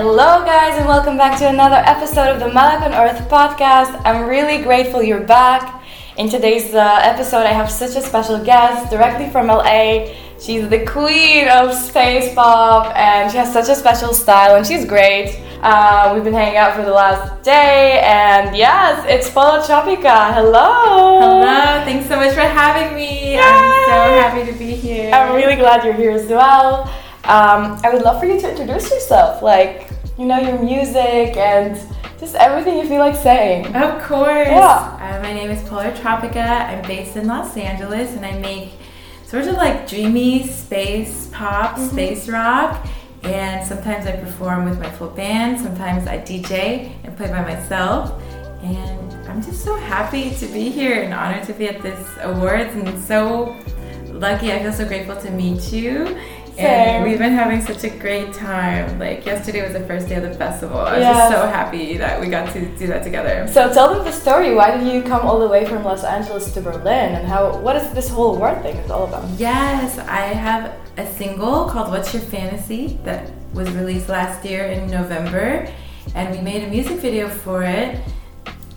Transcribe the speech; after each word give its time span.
Hello, 0.00 0.44
guys, 0.44 0.78
and 0.78 0.86
welcome 0.86 1.16
back 1.16 1.36
to 1.40 1.48
another 1.48 1.82
episode 1.84 2.28
of 2.28 2.38
the 2.38 2.46
Malak 2.46 2.82
on 2.82 2.94
Earth 2.94 3.28
podcast. 3.28 4.00
I'm 4.04 4.28
really 4.28 4.62
grateful 4.62 5.02
you're 5.02 5.24
back. 5.24 5.82
In 6.16 6.28
today's 6.28 6.72
uh, 6.72 7.00
episode, 7.02 7.42
I 7.42 7.50
have 7.50 7.68
such 7.68 7.96
a 7.96 8.00
special 8.00 8.38
guest 8.44 8.92
directly 8.92 9.28
from 9.28 9.48
LA. 9.48 10.14
She's 10.38 10.68
the 10.68 10.86
queen 10.86 11.48
of 11.48 11.74
space 11.74 12.32
pop, 12.32 12.94
and 12.94 13.28
she 13.28 13.38
has 13.38 13.52
such 13.52 13.68
a 13.68 13.74
special 13.74 14.14
style, 14.14 14.54
and 14.54 14.64
she's 14.64 14.84
great. 14.84 15.36
Uh, 15.62 16.12
we've 16.14 16.22
been 16.22 16.32
hanging 16.32 16.58
out 16.58 16.76
for 16.76 16.84
the 16.84 16.92
last 16.92 17.42
day, 17.42 18.00
and 18.04 18.56
yes, 18.56 19.04
it's 19.08 19.28
Polartropica. 19.30 20.32
Hello. 20.32 21.18
Hello. 21.18 21.84
Thanks 21.84 22.06
so 22.06 22.14
much 22.14 22.34
for 22.34 22.42
having 22.42 22.94
me. 22.94 23.32
Yay. 23.32 23.40
I'm 23.40 23.84
so 23.86 24.20
happy 24.22 24.52
to 24.52 24.56
be 24.56 24.76
here. 24.76 25.12
I'm 25.12 25.34
really 25.34 25.56
glad 25.56 25.82
you're 25.82 25.92
here 25.92 26.12
as 26.12 26.28
well. 26.28 26.88
Um, 27.24 27.78
I 27.84 27.90
would 27.92 28.00
love 28.02 28.20
for 28.20 28.26
you 28.26 28.40
to 28.40 28.50
introduce 28.50 28.90
yourself, 28.90 29.42
like 29.42 29.87
you 30.18 30.26
know 30.26 30.38
your 30.38 30.58
music 30.58 31.36
and 31.36 31.76
just 32.18 32.34
everything 32.34 32.76
you 32.78 32.88
feel 32.88 32.98
like 32.98 33.14
saying. 33.14 33.66
Of 33.74 34.02
course. 34.02 34.48
Yeah. 34.48 34.98
Uh, 35.00 35.22
my 35.22 35.32
name 35.32 35.50
is 35.50 35.60
Polartropica. 35.68 36.36
I'm 36.68 36.82
based 36.82 37.16
in 37.16 37.26
Los 37.28 37.56
Angeles, 37.56 38.14
and 38.16 38.26
I 38.26 38.36
make 38.38 38.70
sort 39.24 39.46
of 39.46 39.54
like 39.54 39.88
dreamy 39.88 40.46
space 40.46 41.28
pop, 41.32 41.76
Mm-hmm. 41.76 41.88
space 41.90 42.28
rock. 42.28 42.86
And 43.22 43.66
sometimes 43.66 44.06
I 44.06 44.12
perform 44.16 44.64
with 44.64 44.78
my 44.78 44.90
full 44.90 45.10
band. 45.10 45.60
Sometimes 45.60 46.06
I 46.06 46.18
DJ 46.18 46.92
and 47.04 47.16
play 47.16 47.28
by 47.28 47.42
myself. 47.42 48.20
And 48.62 49.12
I'm 49.28 49.42
just 49.42 49.64
so 49.64 49.74
happy 49.76 50.30
to 50.36 50.46
be 50.46 50.70
here 50.70 51.02
and 51.02 51.12
honored 51.14 51.44
to 51.44 51.52
be 51.52 51.68
at 51.68 51.80
this 51.82 52.08
awards 52.22 52.74
and 52.74 53.00
so 53.04 53.56
lucky. 54.06 54.52
I 54.52 54.60
feel 54.62 54.72
so 54.72 54.86
grateful 54.86 55.16
to 55.16 55.30
meet 55.30 55.72
you. 55.72 56.16
And 56.58 57.04
we've 57.04 57.18
been 57.18 57.32
having 57.32 57.60
such 57.62 57.84
a 57.84 57.90
great 57.90 58.32
time. 58.32 58.98
Like 58.98 59.24
yesterday 59.24 59.62
was 59.62 59.72
the 59.72 59.86
first 59.86 60.08
day 60.08 60.16
of 60.16 60.22
the 60.24 60.34
festival. 60.34 60.78
I 60.78 60.92
was 60.94 61.00
Yes. 61.00 61.16
just 61.16 61.32
so 61.32 61.46
happy 61.48 61.96
that 61.98 62.20
we 62.20 62.26
got 62.26 62.52
to 62.52 62.66
do 62.76 62.86
that 62.88 63.02
together. 63.04 63.46
So 63.52 63.72
tell 63.72 63.94
them 63.94 64.04
the 64.04 64.12
story. 64.12 64.54
Why 64.54 64.76
did 64.76 64.92
you 64.92 65.02
come 65.02 65.26
all 65.26 65.38
the 65.38 65.48
way 65.48 65.64
from 65.66 65.84
Los 65.84 66.02
Angeles 66.04 66.52
to 66.54 66.60
Berlin, 66.60 67.14
and 67.14 67.26
how? 67.26 67.56
What 67.58 67.76
is 67.76 67.88
this 67.92 68.08
whole 68.08 68.34
award 68.36 68.62
thing 68.62 68.76
is 68.76 68.90
all 68.90 69.04
about? 69.04 69.24
Yes, 69.38 69.98
I 69.98 70.22
have 70.46 70.72
a 70.96 71.06
single 71.06 71.66
called 71.70 71.90
What's 71.92 72.12
Your 72.12 72.22
Fantasy 72.22 72.98
that 73.04 73.30
was 73.54 73.70
released 73.70 74.08
last 74.08 74.44
year 74.44 74.64
in 74.64 74.90
November, 74.90 75.68
and 76.14 76.34
we 76.34 76.40
made 76.40 76.64
a 76.64 76.68
music 76.68 76.98
video 76.98 77.28
for 77.28 77.62
it. 77.62 78.00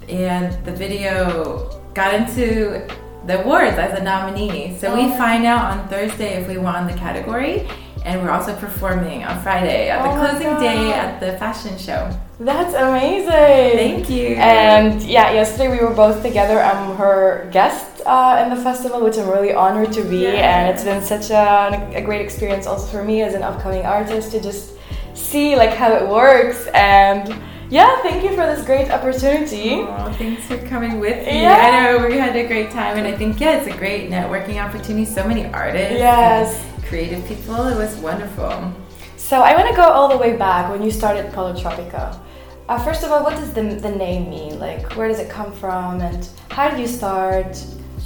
And 0.10 0.54
the 0.66 0.72
video 0.72 1.82
got 1.94 2.14
into 2.14 2.88
the 3.26 3.42
awards 3.44 3.78
as 3.78 4.00
a 4.00 4.04
nominee. 4.04 4.76
So 4.80 4.96
we 4.96 5.06
Oh. 5.06 5.18
find 5.18 5.46
out 5.46 5.66
on 5.72 5.88
Thursday 5.88 6.34
if 6.42 6.48
we 6.48 6.58
won 6.58 6.88
the 6.88 6.94
category, 6.94 7.68
and 8.04 8.22
we're 8.24 8.32
also 8.32 8.54
performing 8.56 9.24
on 9.24 9.40
Friday 9.42 9.90
at 9.90 10.02
the 10.04 10.10
Oh 10.10 10.16
closing 10.26 10.60
day 10.60 10.92
at 10.92 11.20
the 11.20 11.34
fashion 11.34 11.78
show. 11.78 12.10
That's 12.40 12.74
amazing. 12.74 13.78
Thank 13.78 14.10
you. 14.10 14.36
And 14.38 15.02
yeah, 15.04 15.32
yesterday 15.32 15.70
we 15.70 15.86
were 15.86 15.94
both 15.94 16.24
together. 16.24 16.60
I'm 16.60 16.96
her 16.98 17.48
guest 17.52 17.86
uh, 18.08 18.42
in 18.44 18.50
the 18.56 18.62
festival, 18.64 19.02
which 19.02 19.18
I'm 19.20 19.30
really 19.30 19.54
honored 19.54 19.92
to 19.94 20.02
be. 20.04 20.22
Yeah. 20.24 20.30
And 20.32 20.70
it's 20.74 20.84
been 20.84 21.04
such 21.04 21.30
a, 21.30 21.92
a 21.94 22.02
great 22.02 22.22
experience 22.22 22.66
also 22.66 22.88
for 22.88 23.04
me 23.04 23.22
as 23.22 23.36
an 23.36 23.44
upcoming 23.44 23.86
artist 23.86 24.32
to 24.32 24.42
just 24.42 24.72
see 25.14 25.56
like 25.56 25.70
how 25.74 25.94
it 25.94 26.08
works. 26.10 26.66
And 26.74 27.32
yeah, 27.72 28.02
thank 28.04 28.22
you 28.24 28.30
for 28.30 28.46
this 28.46 28.64
great 28.66 28.92
opportunity. 28.92 29.82
Aw, 29.82 30.12
thanks 30.14 30.44
for 30.46 30.58
coming 30.68 31.00
with 31.00 31.26
me. 31.26 31.42
Yeah. 31.42 31.56
I 31.56 31.98
know 31.98 32.06
we 32.08 32.18
had 32.18 32.36
a 32.36 32.46
great 32.46 32.70
time, 32.72 32.98
and 32.98 33.08
I 33.08 33.14
think 33.18 33.40
yeah, 33.40 33.58
it's 33.58 33.74
a 33.74 33.78
great 33.78 34.10
networking 34.10 34.64
opportunity. 34.64 35.06
So 35.06 35.26
many 35.28 35.46
artists, 35.48 35.94
Yes. 35.98 36.66
creative 36.88 37.26
people. 37.28 37.56
It 37.68 37.78
was 37.78 37.96
wonderful. 37.98 38.74
So 39.18 39.42
I 39.42 39.56
want 39.56 39.70
to 39.70 39.76
go 39.76 39.84
all 39.84 40.10
the 40.10 40.18
way 40.18 40.36
back 40.36 40.70
when 40.70 40.84
you 40.84 40.92
started 40.92 41.32
Polartropica. 41.32 42.20
Uh, 42.68 42.78
first 42.84 43.04
of 43.04 43.12
all, 43.12 43.24
what 43.24 43.36
does 43.38 43.54
the, 43.54 43.64
the 43.64 43.90
name 43.96 44.30
mean? 44.30 44.60
Like, 44.60 44.96
where 44.98 45.08
does 45.08 45.20
it 45.20 45.30
come 45.30 45.52
from, 45.54 46.02
and 46.02 46.28
how 46.50 46.70
did 46.70 46.80
you 46.80 46.88
start? 46.88 47.56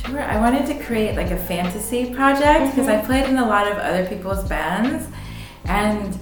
Sure, 0.06 0.22
I 0.22 0.40
wanted 0.40 0.68
to 0.68 0.84
create 0.84 1.16
like 1.16 1.32
a 1.32 1.38
fantasy 1.38 2.14
project 2.14 2.76
because 2.76 2.88
I 2.88 3.04
played 3.04 3.28
in 3.28 3.38
a 3.38 3.46
lot 3.48 3.68
of 3.72 3.78
other 3.80 4.06
people's 4.06 4.44
bands, 4.48 5.08
and 5.66 6.18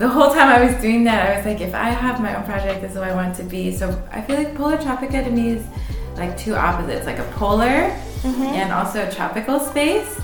the 0.00 0.08
whole 0.08 0.32
time 0.32 0.48
I 0.48 0.64
was 0.64 0.80
doing 0.80 1.04
that, 1.04 1.28
I 1.28 1.36
was 1.36 1.44
like, 1.44 1.60
if 1.60 1.74
I 1.74 1.90
have 1.90 2.22
my 2.22 2.34
own 2.34 2.44
project, 2.44 2.80
this 2.80 2.92
is 2.92 2.98
what 2.98 3.06
I 3.06 3.14
want 3.14 3.36
to 3.36 3.42
be. 3.42 3.70
So 3.70 3.84
I 4.10 4.22
feel 4.22 4.36
like 4.36 4.54
Polartropica 4.54 5.22
to 5.22 5.30
me 5.30 5.50
is 5.50 5.66
like 6.16 6.38
two 6.38 6.54
opposites, 6.54 7.04
like 7.04 7.18
a 7.18 7.30
polar 7.32 7.90
mm-hmm. 8.22 8.42
and 8.60 8.72
also 8.72 9.06
a 9.06 9.10
tropical 9.12 9.60
space, 9.60 10.18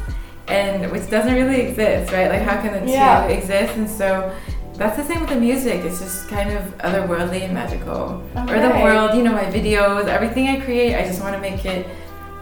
and 0.48 0.91
which 0.91 1.10
doesn't 1.10 1.34
really 1.34 1.60
exist, 1.60 2.10
right? 2.10 2.31
Like 2.31 2.41
how 2.41 2.59
can 2.62 2.72
the 2.72 2.91
Yeah. 2.91 3.26
two 3.26 3.34
exist? 3.34 3.76
And 3.76 3.91
so 3.91 4.34
that's 4.78 4.97
the 4.97 5.04
same 5.04 5.20
with 5.20 5.28
the 5.28 5.41
music. 5.48 5.84
It's 5.84 6.00
just 6.00 6.26
kind 6.28 6.53
of 6.56 6.62
otherworldly 6.78 7.43
and 7.43 7.53
magical. 7.53 8.22
Or 8.34 8.58
the 8.58 8.81
world, 8.82 9.14
you 9.14 9.22
know, 9.25 9.32
my 9.32 9.44
videos, 9.44 10.06
everything 10.06 10.48
I 10.48 10.58
create, 10.58 10.94
I 10.94 11.03
just 11.04 11.20
want 11.20 11.34
to 11.34 11.41
make 11.43 11.66
it 11.66 11.87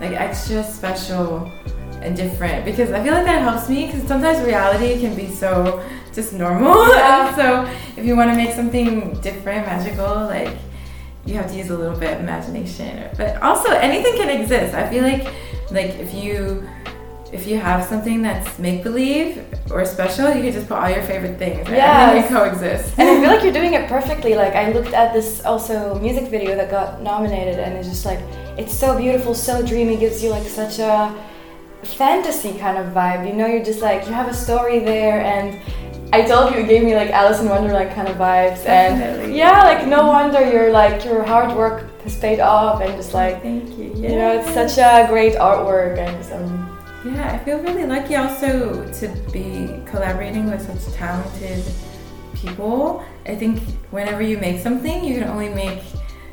like 0.00 0.12
extra 0.12 0.62
special 0.62 1.50
and 2.04 2.16
different 2.16 2.64
because 2.64 2.90
I 2.92 3.02
feel 3.02 3.14
like 3.14 3.24
that 3.24 3.40
helps 3.42 3.68
me 3.68 3.86
because 3.86 4.06
sometimes 4.06 4.44
reality 4.44 5.00
can 5.00 5.14
be 5.16 5.28
so 5.28 5.82
just 6.12 6.32
normal. 6.32 6.74
Yeah. 6.94 7.26
and 7.28 7.36
so 7.36 7.46
if 7.96 8.04
you 8.06 8.14
want 8.16 8.30
to 8.30 8.36
make 8.36 8.52
something 8.54 9.18
different, 9.20 9.66
magical, 9.66 10.14
like 10.26 10.54
you 11.26 11.34
have 11.34 11.48
to 11.50 11.56
use 11.56 11.70
a 11.70 11.76
little 11.76 11.98
bit 11.98 12.12
of 12.14 12.20
imagination. 12.20 13.08
But 13.16 13.40
also 13.42 13.70
anything 13.72 14.14
can 14.16 14.28
exist. 14.40 14.74
I 14.74 14.88
feel 14.90 15.02
like 15.02 15.24
like 15.70 15.90
if 15.98 16.12
you 16.14 16.68
if 17.32 17.48
you 17.48 17.58
have 17.58 17.84
something 17.88 18.22
that's 18.22 18.58
make 18.60 18.84
believe 18.84 19.42
or 19.72 19.84
special, 19.84 20.28
you 20.34 20.42
can 20.44 20.52
just 20.52 20.68
put 20.68 20.76
all 20.78 20.88
your 20.90 21.02
favorite 21.02 21.36
things. 21.38 21.66
Right? 21.68 21.78
And 21.80 22.16
Yes. 22.18 22.28
they 22.28 22.34
coexist. 22.34 22.94
And 22.98 23.08
I 23.08 23.14
feel 23.20 23.30
like 23.34 23.42
you're 23.44 23.52
doing 23.60 23.72
it 23.74 23.88
perfectly. 23.88 24.34
Like 24.34 24.54
I 24.54 24.70
looked 24.72 24.92
at 24.92 25.12
this 25.14 25.42
also 25.44 25.98
music 25.98 26.28
video 26.28 26.54
that 26.54 26.70
got 26.70 27.02
nominated, 27.02 27.58
and 27.58 27.74
it's 27.78 27.88
just 27.88 28.04
like 28.04 28.20
it's 28.58 28.74
so 28.74 28.96
beautiful, 28.98 29.34
so 29.34 29.64
dreamy, 29.66 29.96
gives 29.96 30.22
you 30.22 30.28
like 30.30 30.46
such 30.46 30.78
a 30.78 31.12
fantasy 31.84 32.56
kind 32.58 32.78
of 32.78 32.92
vibe. 32.94 33.26
You 33.26 33.34
know, 33.34 33.46
you're 33.46 33.64
just 33.64 33.80
like 33.80 34.06
you 34.06 34.12
have 34.12 34.28
a 34.28 34.34
story 34.34 34.78
there, 34.80 35.20
and 35.22 35.58
I 36.12 36.22
told 36.22 36.52
you 36.54 36.60
it 36.60 36.68
gave 36.68 36.84
me 36.84 36.94
like 36.94 37.10
Alice 37.10 37.40
in 37.40 37.48
Wonderland 37.48 37.94
kind 37.94 38.08
of 38.08 38.16
vibes. 38.16 38.64
And 38.66 38.98
Definitely. 39.00 39.36
yeah, 39.38 39.62
like 39.64 39.86
no 39.86 40.06
wonder 40.06 40.40
you're 40.50 40.70
like 40.72 41.04
your 41.04 41.22
hard 41.24 41.54
work 41.56 41.90
has 42.02 42.16
paid 42.18 42.40
off, 42.40 42.80
and 42.82 42.94
just 42.96 43.14
like 43.14 43.42
Thank 43.42 43.70
you. 43.78 43.92
you 43.96 44.16
know, 44.16 44.38
it's 44.38 44.52
such 44.54 44.78
a 44.78 45.06
great 45.08 45.34
artwork, 45.34 45.98
and 45.98 46.32
um, 46.32 46.78
Yeah, 47.04 47.32
I 47.34 47.38
feel 47.44 47.58
really 47.58 47.84
lucky 47.84 48.16
also 48.16 48.84
to 49.00 49.08
be 49.32 49.80
collaborating 49.86 50.50
with 50.50 50.62
such 50.62 50.94
talented 50.94 51.62
people. 52.34 53.04
I 53.26 53.34
think 53.34 53.58
whenever 53.90 54.22
you 54.22 54.38
make 54.38 54.60
something, 54.60 55.04
you 55.04 55.14
can 55.20 55.28
only 55.28 55.48
make 55.48 55.80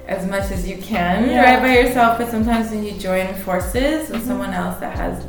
as 0.08 0.28
much 0.28 0.52
as 0.52 0.68
you 0.68 0.78
can 0.78 1.30
Yeah. 1.30 1.44
right 1.54 1.62
by 1.62 1.74
yourself. 1.78 2.18
But 2.18 2.30
sometimes 2.30 2.70
when 2.72 2.84
you 2.84 2.92
join 2.94 3.34
forces 3.46 4.10
with 4.10 4.24
Mhm. 4.24 4.28
someone 4.28 4.54
else 4.54 4.78
that 4.80 4.98
has 4.98 5.24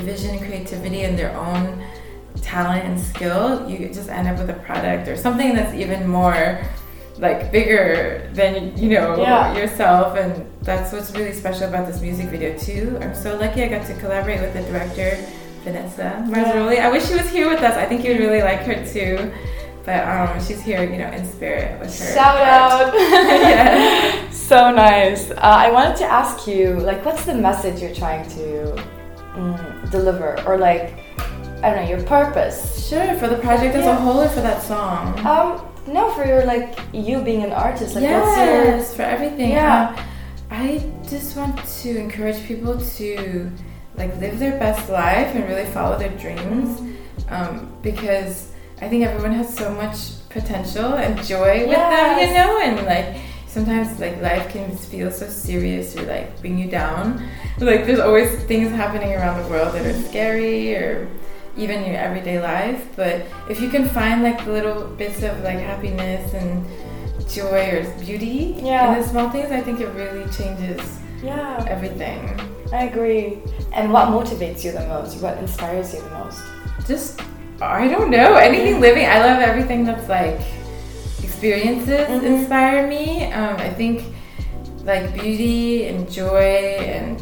vision 0.00 0.30
and 0.30 0.40
creativity 0.40 1.02
and 1.02 1.18
their 1.18 1.36
own 1.36 1.82
talent 2.40 2.84
and 2.84 2.98
skill, 3.00 3.68
you 3.68 3.88
just 3.88 4.08
end 4.08 4.26
up 4.28 4.38
with 4.38 4.50
a 4.50 4.58
product 4.60 5.08
or 5.08 5.16
something 5.16 5.54
that's 5.54 5.74
even 5.74 6.06
more 6.08 6.60
like 7.18 7.52
bigger 7.52 8.28
than 8.32 8.76
you 8.76 8.88
know 8.88 9.20
Yeah. 9.20 9.54
yourself 9.54 10.16
and 10.16 10.46
that's 10.62 10.92
what's 10.92 11.10
really 11.14 11.34
special 11.34 11.68
about 11.68 11.86
this 11.86 12.00
music 12.00 12.26
video 12.30 12.56
too 12.58 12.98
i'm 13.02 13.14
so 13.14 13.36
lucky 13.36 13.62
i 13.62 13.68
got 13.68 13.86
to 13.86 13.94
collaborate 14.00 14.40
with 14.40 14.54
the 14.54 14.62
director 14.62 15.18
vanessa 15.62 16.24
marzaroli 16.26 16.80
i 16.80 16.90
wish 16.90 17.06
she 17.06 17.14
was 17.14 17.28
here 17.28 17.50
with 17.50 17.60
us 17.60 17.76
i 17.76 17.84
think 17.84 18.02
you 18.02 18.12
would 18.12 18.18
really 18.20 18.40
like 18.40 18.60
her 18.60 18.82
too 18.86 19.30
but 19.84 20.02
um, 20.08 20.40
she's 20.42 20.62
here 20.62 20.82
you 20.90 20.96
know 20.96 21.10
in 21.10 21.24
spirit 21.26 21.78
with 21.80 21.96
her 21.98 22.14
shout 22.14 22.38
out. 22.40 22.94
Yeah. 22.94 24.28
So 24.32 24.70
nice. 24.70 25.30
Uh, 25.30 25.36
I 25.40 25.70
wanted 25.70 25.96
to 25.98 26.04
ask 26.04 26.46
you, 26.46 26.74
like, 26.80 27.04
what's 27.06 27.24
the 27.24 27.34
message 27.34 27.80
you're 27.80 27.94
trying 27.94 28.28
to 28.30 28.74
mm, 29.34 29.90
deliver, 29.90 30.40
or 30.46 30.56
like, 30.58 30.94
I 31.62 31.70
don't 31.70 31.76
know, 31.84 31.88
your 31.88 32.02
purpose? 32.02 32.88
sure 32.88 33.14
for 33.16 33.28
the 33.28 33.36
project 33.36 33.74
as 33.74 33.84
Yeah. 33.84 33.92
a 33.96 34.00
whole 34.00 34.20
or 34.20 34.28
for 34.28 34.40
that 34.42 34.62
song 34.62 35.18
Um, 35.26 35.60
no, 35.86 36.10
for 36.10 36.24
your 36.26 36.44
like 36.44 36.78
you 36.92 37.20
being 37.22 37.42
an 37.42 37.52
artist. 37.52 37.94
Like, 37.94 38.04
what's 38.04 38.36
your 38.38 38.96
for 38.96 39.02
everything. 39.02 39.50
Yeah. 39.50 39.94
Um, 39.96 40.04
I 40.50 40.84
just 41.08 41.36
want 41.36 41.56
to 41.82 41.96
encourage 41.98 42.44
people 42.46 42.78
to 42.98 43.50
like 43.96 44.14
live 44.20 44.38
their 44.38 44.58
best 44.58 44.88
life 44.90 45.34
and 45.34 45.44
really 45.48 45.64
follow 45.66 45.98
their 45.98 46.10
dreams, 46.24 46.80
um, 47.30 47.72
because 47.82 48.52
I 48.80 48.88
think 48.88 49.04
everyone 49.04 49.32
has 49.32 49.54
so 49.56 49.70
much 49.74 49.98
potential 50.28 50.94
and 50.94 51.16
joy 51.24 51.66
with 51.66 51.76
them, 51.76 52.18
you 52.18 52.34
know, 52.34 52.58
and 52.60 52.86
like 52.86 53.16
sometimes 53.52 54.00
like 54.00 54.20
life 54.22 54.48
can 54.50 54.74
feel 54.76 55.10
so 55.10 55.26
serious 55.28 55.94
or 55.96 56.02
like 56.04 56.40
bring 56.40 56.58
you 56.58 56.68
down. 56.70 57.22
Like 57.58 57.84
there's 57.86 58.00
always 58.00 58.30
things 58.44 58.70
happening 58.72 59.12
around 59.12 59.42
the 59.42 59.48
world 59.50 59.74
that 59.74 59.84
are 59.84 59.98
scary 60.08 60.74
or 60.74 61.06
even 61.56 61.84
your 61.84 61.96
everyday 61.96 62.40
life. 62.40 62.88
But 62.96 63.26
if 63.50 63.60
you 63.60 63.68
can 63.68 63.86
find 63.88 64.22
like 64.22 64.42
the 64.44 64.52
little 64.52 64.84
bits 64.96 65.22
of 65.22 65.38
like 65.44 65.58
happiness 65.58 66.32
and 66.32 66.64
joy 67.28 67.68
or 67.76 67.84
beauty 68.00 68.56
Yeah. 68.62 68.94
in 68.94 69.02
the 69.02 69.06
small 69.08 69.28
things, 69.30 69.50
I 69.52 69.60
think 69.60 69.80
it 69.80 69.88
really 69.88 70.24
changes 70.32 70.80
yeah? 71.22 71.62
everything. 71.68 72.18
I 72.72 72.84
agree. 72.84 73.38
And 73.74 73.92
what 73.92 74.08
motivates 74.08 74.64
you 74.64 74.72
the 74.72 74.86
most? 74.88 75.20
What 75.20 75.36
inspires 75.38 75.92
you 75.94 76.00
the 76.00 76.10
most? 76.10 76.40
Just 76.86 77.20
I 77.60 77.86
don't 77.86 78.10
know 78.10 78.34
anything 78.36 78.80
living. 78.80 79.04
I 79.06 79.18
love 79.20 79.40
everything 79.42 79.84
that's 79.84 80.08
like 80.08 80.40
experiences 81.46 82.08
Mhm. 82.08 82.22
inspire 82.24 82.86
me. 82.86 83.32
Um, 83.32 83.56
I 83.58 83.68
think 83.70 84.02
like 84.84 85.12
beauty 85.14 85.86
and 85.88 86.08
joy 86.10 86.76
and 86.78 87.20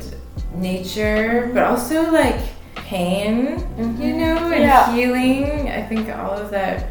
nature, 0.55 1.51
but 1.55 1.63
also 1.65 2.11
like 2.13 2.37
pain, 2.75 3.65
Mhm. 3.79 3.99
you 3.99 4.13
know, 4.15 4.37
and 4.53 4.63
Yeah. 4.63 4.93
healing. 4.95 5.71
I 5.71 5.81
think 5.83 6.09
all 6.15 6.33
of 6.37 6.51
that 6.51 6.85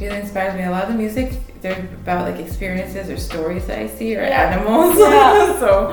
really 0.00 0.18
inspires 0.18 0.54
me. 0.54 0.64
A 0.64 0.70
lot 0.70 0.82
of 0.84 0.88
the 0.88 0.98
music, 0.98 1.32
they're 1.62 1.84
about 2.02 2.26
like 2.28 2.40
experiences 2.40 3.08
or 3.08 3.16
stories 3.18 3.66
that 3.66 3.78
I 3.78 3.86
see 3.86 4.16
or 4.16 4.22
Yeah. 4.24 4.50
animals. 4.50 4.96
Yeah. 4.98 5.56
so 5.60 5.92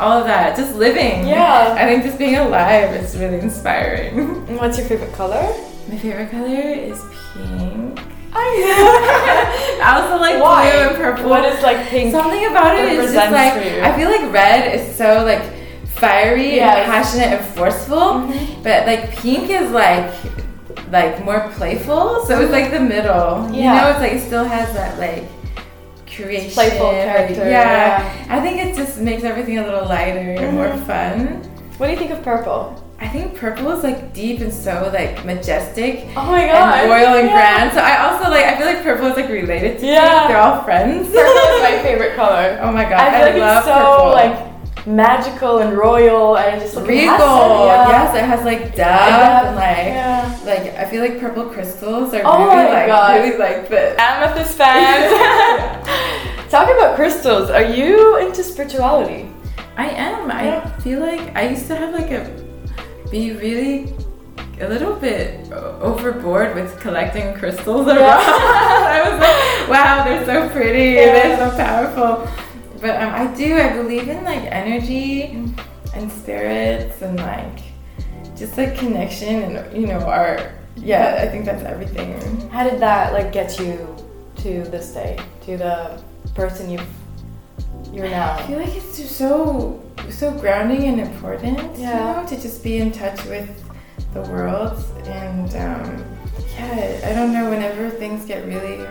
all 0.00 0.18
of 0.18 0.24
that, 0.26 0.56
just 0.56 0.74
living. 0.74 1.28
Yeah. 1.28 1.76
I 1.78 1.84
think 1.86 2.02
just 2.02 2.18
being 2.18 2.36
alive 2.36 2.90
is 2.96 3.16
really 3.16 3.38
inspiring. 3.38 4.18
And 4.48 4.58
what's 4.58 4.78
your 4.78 4.86
favorite 4.88 5.12
color? 5.12 5.46
My 5.88 5.96
favorite 5.96 6.30
color 6.32 6.60
is 6.90 6.98
pink. 7.34 8.00
I 8.38 9.80
I 9.82 10.00
also 10.02 10.16
like 10.20 10.40
Why? 10.42 10.70
blue 10.70 10.80
and 10.88 10.96
purple. 10.96 11.30
What 11.30 11.44
is 11.44 11.62
like 11.62 11.86
pink? 11.88 12.12
Something 12.12 12.46
about 12.46 12.78
it 12.78 12.92
is 12.92 13.12
just 13.12 13.32
like? 13.32 13.54
I 13.54 13.96
feel 13.96 14.10
like 14.10 14.32
red 14.32 14.74
is 14.74 14.96
so 14.96 15.24
like 15.24 15.42
fiery 15.86 16.56
Yes. 16.56 16.76
and 16.76 16.92
passionate 16.92 17.38
and 17.38 17.44
forceful, 17.54 18.22
Mhm. 18.22 18.62
but 18.62 18.86
like 18.86 19.10
pink 19.16 19.50
is 19.50 19.70
like 19.70 20.12
like 20.92 21.24
more 21.24 21.48
playful. 21.56 22.24
So 22.26 22.40
it's 22.40 22.52
like 22.52 22.70
the 22.70 22.80
middle. 22.80 23.48
Yeah. 23.52 23.74
You 23.74 23.80
know, 23.80 23.88
it's 23.90 24.00
like 24.00 24.12
it 24.12 24.22
still 24.22 24.44
has 24.44 24.72
that 24.74 24.98
like 24.98 25.24
creation, 26.06 26.50
Playful 26.50 26.90
character, 26.90 27.48
Yeah. 27.48 28.02
I 28.28 28.40
think 28.40 28.58
it 28.64 28.74
just 28.76 28.98
makes 29.00 29.22
everything 29.24 29.58
a 29.58 29.62
little 29.64 29.86
lighter 29.86 30.18
and 30.38 30.54
more 30.56 30.68
Mhm. 30.68 30.86
fun. 30.86 31.42
What 31.78 31.86
do 31.86 31.92
you 31.92 31.98
think 31.98 32.10
of 32.10 32.22
purple? 32.22 32.74
I 33.00 33.06
think 33.06 33.36
purple 33.36 33.70
is 33.70 33.84
like 33.84 34.12
deep 34.12 34.40
and 34.40 34.52
so 34.52 34.90
like 34.92 35.24
majestic 35.24 36.04
Oh 36.16 36.26
my 36.26 36.42
and 36.42 36.90
royal 36.90 37.14
and 37.14 37.28
Yeah. 37.28 37.34
grand. 37.36 37.72
So 37.72 37.78
I 37.80 37.94
also 38.10 38.28
like 38.30 38.44
I 38.44 38.56
feel 38.58 38.66
like 38.66 38.82
purple 38.82 39.06
is 39.06 39.16
like 39.16 39.28
related 39.28 39.78
to 39.80 39.86
Yeah. 39.86 40.00
pink. 40.18 40.28
They're 40.28 40.38
all 40.40 40.62
friends. 40.62 41.06
Purple 41.06 41.54
is 41.54 41.62
my 41.62 41.78
favorite 41.86 42.16
color. 42.16 42.58
Oh 42.60 42.72
my 42.72 42.82
god, 42.84 42.94
I 42.94 43.06
I, 43.06 43.10
feel 43.12 43.26
like 43.30 43.40
love 43.40 43.56
it's 43.58 43.66
so 43.66 43.78
purple. 43.78 44.10
like 44.12 44.86
magical 44.86 45.58
and 45.58 45.76
royal 45.78 46.38
and 46.38 46.60
just 46.60 46.74
like, 46.74 46.86
it 46.86 46.88
regal. 46.88 47.18
some- 47.18 47.66
yeah. 47.66 47.88
Yes, 47.88 48.14
it 48.16 48.24
has 48.24 48.44
like 48.44 48.74
depth 48.74 48.78
Yeah. 48.78 49.46
and 49.46 49.56
like 49.56 49.86
Yeah. 49.94 50.38
like 50.44 50.74
I 50.76 50.84
feel 50.90 51.00
like 51.02 51.20
purple 51.20 51.44
crystals 51.44 52.12
are 52.14 52.22
Oh 52.24 52.44
really 52.50 52.56
my 52.56 52.72
like 52.74 52.86
God. 52.88 53.14
really 53.20 53.38
like 53.38 53.68
the 53.68 53.94
Amethyst 54.00 54.56
fans. 54.58 55.12
Talking 56.50 56.74
about 56.76 56.96
crystals, 56.96 57.48
are 57.50 57.62
you 57.64 58.16
into 58.18 58.42
spirituality? 58.42 59.28
I 59.76 59.86
am. 59.90 60.30
I 60.32 60.66
feel 60.80 60.98
like 60.98 61.36
I 61.36 61.48
used 61.50 61.68
to 61.68 61.76
have 61.76 61.92
like 61.92 62.10
a 62.10 62.24
be 63.10 63.32
really 63.32 63.92
a 64.60 64.68
little 64.68 64.94
bit 64.94 65.50
overboard 65.52 66.54
with 66.54 66.78
collecting 66.80 67.34
crystals 67.34 67.86
around. 67.86 67.98
I 68.00 69.02
was 69.10 69.20
like, 69.20 69.68
wow, 69.70 70.04
they're 70.04 70.24
so 70.24 70.48
pretty, 70.50 70.94
Yeah. 70.96 71.36
they're 71.36 71.50
so 71.50 71.56
powerful. 71.56 72.28
But 72.80 73.00
um, 73.02 73.12
I 73.14 73.34
do. 73.34 73.56
I 73.56 73.72
believe 73.76 74.08
in 74.08 74.24
like 74.24 74.42
energy 74.44 75.22
and 75.94 76.10
spirits 76.12 77.02
and 77.02 77.18
like 77.18 77.58
just 78.36 78.56
like 78.56 78.76
connection 78.78 79.42
and 79.56 79.76
you 79.76 79.88
know 79.88 79.98
our 80.00 80.52
yeah. 80.76 81.18
I 81.20 81.26
think 81.28 81.44
that's 81.44 81.64
everything. 81.64 82.20
How 82.50 82.68
did 82.68 82.78
that 82.80 83.12
like 83.12 83.32
get 83.32 83.58
you 83.58 83.96
to 84.36 84.62
this 84.70 84.92
day, 84.94 85.18
to 85.46 85.56
the 85.56 86.00
person 86.36 86.70
you 86.70 86.78
you're 87.92 88.06
I 88.06 88.42
feel 88.46 88.58
like 88.58 88.74
it's 88.74 88.96
just 88.98 89.16
so 89.16 89.82
so 90.10 90.30
grounding 90.32 90.84
and 90.84 91.00
important, 91.00 91.58
Yeah. 91.78 92.16
you 92.16 92.22
know, 92.22 92.28
to 92.28 92.40
just 92.40 92.62
be 92.62 92.78
in 92.78 92.92
touch 92.92 93.24
with 93.26 93.48
the 94.14 94.22
world. 94.22 94.82
And 95.06 95.48
um, 95.56 96.04
yeah, 96.54 97.00
I 97.04 97.12
don't 97.14 97.32
know. 97.32 97.50
Whenever 97.50 97.90
things 97.90 98.24
get 98.24 98.46
really 98.46 98.86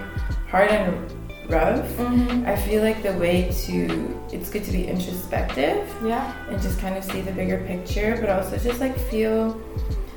hard 0.50 0.70
and 0.72 1.12
rough, 1.50 1.86
Mm-hmm. 1.98 2.46
I 2.46 2.56
feel 2.58 2.84
like 2.84 3.02
the 3.04 3.14
way 3.14 3.50
to 3.66 4.20
it's 4.32 4.50
good 4.50 4.64
to 4.66 4.72
be 4.72 4.86
introspective 4.88 5.88
Yeah. 6.04 6.34
and 6.50 6.62
just 6.62 6.80
kind 6.80 6.98
of 6.98 7.04
see 7.04 7.22
the 7.22 7.32
bigger 7.32 7.64
picture, 7.66 8.18
but 8.20 8.30
also 8.30 8.58
just 8.58 8.80
like 8.80 8.98
feel 9.10 9.60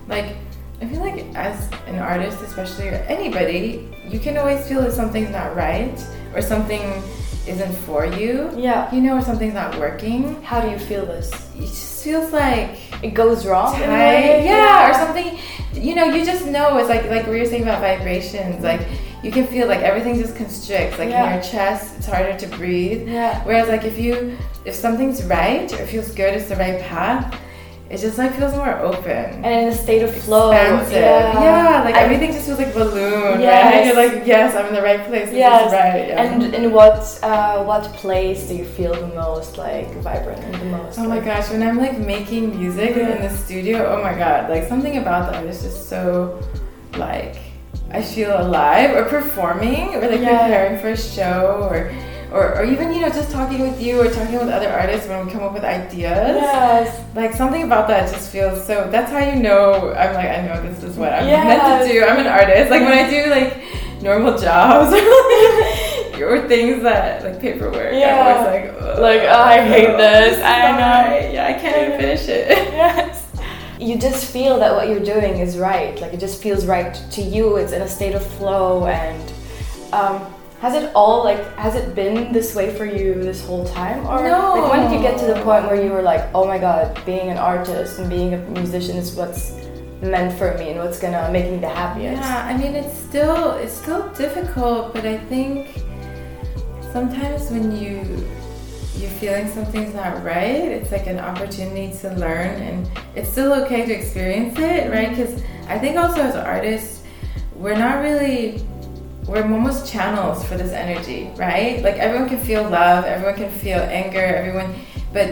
like 0.08 0.36
I 0.82 0.86
feel 0.86 1.00
like 1.00 1.24
as 1.36 1.70
an 1.86 1.98
artist, 1.98 2.40
especially 2.42 2.88
or 2.88 2.94
anybody, 3.06 3.88
you 4.08 4.18
can 4.18 4.36
always 4.38 4.66
feel 4.66 4.80
that 4.82 4.92
something's 4.92 5.30
not 5.30 5.54
right 5.54 5.94
or 6.34 6.40
something 6.42 6.82
isn't 7.46 7.72
for 7.86 8.04
you. 8.06 8.50
Yeah. 8.56 8.92
You 8.94 9.00
know, 9.00 9.16
or 9.16 9.22
something's 9.22 9.54
not 9.54 9.78
working. 9.78 10.40
How 10.42 10.60
do 10.60 10.70
you 10.70 10.78
feel 10.78 11.04
this? 11.06 11.30
It 11.56 11.60
just 11.66 12.04
feels 12.04 12.32
like 12.32 12.78
It 13.02 13.14
goes 13.14 13.46
wrong. 13.46 13.74
tight, 13.74 13.88
way? 13.88 14.44
yeah, 14.44 14.90
or 14.90 14.94
something. 14.94 15.38
You 15.74 15.94
know, 15.94 16.04
you 16.04 16.24
just 16.24 16.46
know. 16.46 16.76
It's 16.78 16.88
like 16.88 17.04
like 17.10 17.26
we 17.26 17.38
were 17.40 17.46
saying 17.46 17.62
about 17.62 17.80
vibrations. 17.80 18.56
Mm-hmm. 18.56 18.64
Like 18.64 18.82
you 19.22 19.30
can 19.30 19.46
feel 19.46 19.66
like 19.68 19.80
everything 19.80 20.14
just 20.18 20.36
constricts. 20.36 20.98
Like 20.98 21.10
Yeah. 21.10 21.26
in 21.26 21.34
your 21.34 21.42
chest, 21.42 21.94
it's 21.98 22.06
harder 22.06 22.36
to 22.38 22.46
breathe. 22.56 23.08
Yeah. 23.08 23.42
Whereas 23.44 23.68
like 23.68 23.84
if 23.84 23.98
you 23.98 24.36
if 24.64 24.74
something's 24.74 25.22
right 25.24 25.72
or 25.72 25.86
feels 25.86 26.10
good, 26.14 26.34
it's 26.34 26.48
the 26.48 26.56
right 26.56 26.80
path. 26.82 27.34
It 27.90 27.98
just 27.98 28.18
like 28.18 28.32
feels 28.36 28.54
more 28.54 28.78
open. 28.78 29.42
And 29.44 29.46
in 29.46 29.68
a 29.68 29.74
state 29.74 30.02
of 30.02 30.14
flow. 30.22 30.52
expansive. 30.52 30.92
Yeah. 30.92 31.42
Yeah, 31.42 31.82
like 31.84 31.96
I- 31.96 32.02
everything 32.04 32.30
just 32.32 32.46
feels 32.46 32.58
like 32.60 32.72
balloon, 32.72 33.42
right? 33.42 33.84
You're 33.84 33.96
like, 34.04 34.24
yes, 34.24 34.54
I'm 34.54 34.66
in 34.66 34.74
the 34.74 34.82
right 34.82 35.04
place. 35.08 35.32
Yes. 35.32 35.72
right. 35.72 36.06
Yeah. 36.08 36.22
And 36.22 36.54
in 36.54 36.70
what 36.72 37.18
uh, 37.24 37.64
what 37.64 37.82
place 38.02 38.46
do 38.48 38.54
you 38.54 38.64
feel 38.64 38.94
the 38.94 39.08
most 39.08 39.58
like 39.58 39.88
vibrant 40.06 40.40
and 40.44 40.54
the 40.54 40.66
most? 40.76 40.98
Oh 41.00 41.08
my 41.08 41.18
gosh, 41.18 41.50
when 41.50 41.62
I'm 41.64 41.78
like 41.78 41.98
making 41.98 42.56
music 42.56 42.94
Yeah. 42.94 43.16
in 43.16 43.22
the 43.22 43.30
studio, 43.36 43.76
oh 43.92 44.00
my 44.04 44.14
god, 44.16 44.48
like 44.48 44.68
something 44.68 44.96
about 44.98 45.32
that 45.32 45.44
is 45.44 45.60
just 45.62 45.88
so 45.88 46.40
like 46.96 47.36
I 47.92 48.02
feel 48.02 48.40
alive 48.40 48.90
or 48.96 49.02
performing 49.04 49.96
or 49.96 50.02
like 50.08 50.20
Yeah. 50.20 50.42
preparing 50.46 50.78
for 50.78 50.90
a 50.90 50.96
show 50.96 51.66
or, 51.68 51.90
or 52.32 52.54
or 52.58 52.64
even 52.64 52.92
you 52.94 53.00
know 53.00 53.08
just 53.08 53.30
talking 53.30 53.60
with 53.60 53.80
you 53.80 54.00
or 54.00 54.08
talking 54.10 54.34
with 54.38 54.48
other 54.48 54.68
artists 54.70 55.08
when 55.08 55.26
we 55.26 55.32
come 55.32 55.42
up 55.42 55.52
with 55.52 55.64
ideas. 55.64 56.36
Yes. 56.40 57.04
Like 57.14 57.34
something 57.34 57.62
about 57.64 57.88
that 57.88 58.10
just 58.12 58.30
feels 58.30 58.64
so 58.66 58.88
that's 58.90 59.10
how 59.10 59.18
you 59.18 59.36
know 59.42 59.92
I'm 59.94 60.14
like 60.14 60.28
I 60.28 60.40
know 60.46 60.62
this 60.62 60.82
is 60.82 60.96
what 60.96 61.12
I'm 61.12 61.26
Yes. 61.26 61.44
meant 61.46 61.86
to 61.88 61.92
do. 61.92 62.04
I'm 62.04 62.18
an 62.18 62.26
artist. 62.26 62.70
Like 62.70 62.82
when 62.82 62.92
I 62.92 63.10
do 63.10 63.30
like 63.30 64.02
normal 64.02 64.38
jobs 64.38 64.92
or 66.20 66.46
things 66.48 66.82
that 66.82 67.24
like 67.24 67.40
paperwork, 67.40 67.92
Yeah. 67.94 68.36
I'm 68.38 68.44
like 68.44 68.74
"Ugh, 68.80 68.98
Like, 68.98 69.22
oh, 69.22 69.42
I 69.42 69.60
hate 69.66 69.96
this. 69.96 70.42
I 70.42 70.72
know. 70.72 71.32
Yeah, 71.32 71.46
I 71.46 71.52
can't 71.54 71.76
even 71.88 71.98
finish 72.00 72.28
it. 72.28 72.48
yes. 72.72 73.26
You 73.78 73.98
just 73.98 74.30
feel 74.30 74.58
that 74.58 74.74
what 74.74 74.88
you're 74.88 75.00
doing 75.14 75.38
is 75.38 75.56
right. 75.56 75.98
Like 76.00 76.12
it 76.12 76.20
just 76.20 76.42
feels 76.42 76.66
right 76.66 76.94
to 77.12 77.22
you. 77.22 77.56
It's 77.56 77.72
in 77.72 77.80
a 77.82 77.88
state 77.88 78.14
of 78.14 78.24
flow. 78.24 78.86
And 78.86 79.32
um, 79.94 80.26
has 80.60 80.74
it 80.74 80.92
all 80.94 81.24
like 81.24 81.40
has 81.56 81.74
it 81.74 81.94
been 81.94 82.32
this 82.32 82.54
way 82.54 82.74
for 82.74 82.84
you 82.84 83.14
this 83.14 83.44
whole 83.44 83.66
time, 83.66 84.06
or 84.06 84.22
No. 84.28 84.54
like 84.60 84.70
when 84.72 84.80
did 84.90 84.92
you 84.96 85.00
get 85.02 85.18
to 85.20 85.26
the 85.26 85.40
point 85.42 85.64
where 85.66 85.80
you 85.82 85.90
were 85.90 86.02
like, 86.02 86.22
oh 86.34 86.46
my 86.46 86.58
god, 86.58 86.98
being 87.06 87.30
an 87.30 87.38
artist 87.38 87.98
and 87.98 88.08
being 88.10 88.34
a 88.34 88.38
musician 88.60 88.96
is 88.96 89.14
what's 89.16 89.52
meant 90.02 90.32
for 90.38 90.56
me 90.58 90.70
and 90.70 90.78
what's 90.80 90.98
gonna 90.98 91.30
make 91.32 91.50
me 91.50 91.58
the 91.58 91.68
happiest? 91.68 92.20
Yeah, 92.22 92.46
I 92.46 92.56
mean 92.56 92.74
it's 92.74 92.96
still 93.08 93.52
it's 93.62 93.72
still 93.72 94.08
difficult, 94.10 94.92
but 94.94 95.04
I 95.06 95.16
think 95.32 95.68
sometimes 96.92 97.50
when 97.50 97.74
you 97.76 98.26
you're 98.98 99.10
feeling 99.22 99.48
something's 99.48 99.94
not 99.94 100.22
right, 100.22 100.60
it's 100.76 100.92
like 100.92 101.06
an 101.06 101.18
opportunity 101.18 101.96
to 102.00 102.10
learn, 102.16 102.60
and 102.60 102.90
it's 103.16 103.30
still 103.30 103.52
okay 103.64 103.86
to 103.86 103.92
experience 103.94 104.58
it, 104.58 104.90
right? 104.90 105.08
Because 105.10 105.42
I 105.68 105.78
think 105.78 105.96
also 105.96 106.20
as 106.20 106.36
artists, 106.36 107.02
we're 107.54 107.78
not 107.78 108.02
really 108.02 108.62
we're 109.30 109.42
almost 109.44 109.90
channels 109.90 110.44
for 110.44 110.56
this 110.56 110.72
energy, 110.72 111.30
right? 111.36 111.82
Like 111.82 111.96
everyone 111.96 112.28
can 112.28 112.38
feel 112.40 112.64
love, 112.68 113.04
everyone 113.04 113.36
can 113.36 113.50
feel 113.50 113.78
anger, 113.78 114.18
everyone, 114.20 114.74
but 115.12 115.28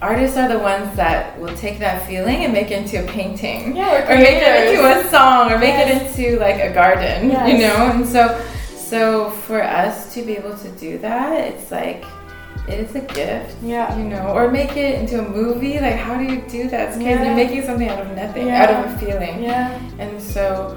artists 0.00 0.36
are 0.36 0.48
the 0.48 0.58
ones 0.60 0.94
that 0.96 1.38
will 1.40 1.54
take 1.56 1.80
that 1.80 2.06
feeling 2.06 2.44
and 2.44 2.52
make 2.52 2.70
it 2.70 2.78
into 2.82 3.02
a 3.02 3.06
painting 3.08 3.74
Yeah, 3.76 4.10
or 4.10 4.16
make 4.16 4.38
it 4.40 4.70
into 4.70 4.86
a 4.86 5.10
song 5.10 5.50
or 5.52 5.58
make 5.58 5.74
Yes. 5.74 6.16
it 6.16 6.24
into 6.24 6.38
like 6.38 6.60
a 6.60 6.72
garden 6.72 7.30
Yes. 7.30 7.48
you 7.50 7.58
know 7.66 7.90
and 7.92 8.06
so 8.06 8.22
so 8.76 9.30
for 9.30 9.60
us 9.62 10.12
to 10.14 10.22
be 10.22 10.36
able 10.36 10.56
to 10.56 10.68
do 10.72 10.98
that 10.98 11.32
it's 11.48 11.70
like 11.72 12.04
it 12.68 12.78
is 12.80 12.94
a 12.94 13.00
gift 13.00 13.56
Yeah. 13.62 13.96
you 13.98 14.04
know 14.04 14.26
or 14.36 14.50
make 14.50 14.76
it 14.76 15.00
into 15.00 15.18
a 15.24 15.28
movie 15.28 15.78
like 15.80 15.96
how 15.96 16.16
do 16.16 16.24
you 16.24 16.42
do 16.48 16.68
that 16.70 17.00
Yeah. 17.00 17.24
you're 17.24 17.34
making 17.36 17.64
something 17.66 17.88
out 17.88 18.00
of 18.00 18.10
nothing 18.16 18.46
Yeah. 18.48 18.62
out 18.62 18.70
of 18.86 18.92
a 18.94 18.98
feeling 19.04 19.42
Yeah. 19.42 19.78
and 19.98 20.20
so 20.22 20.76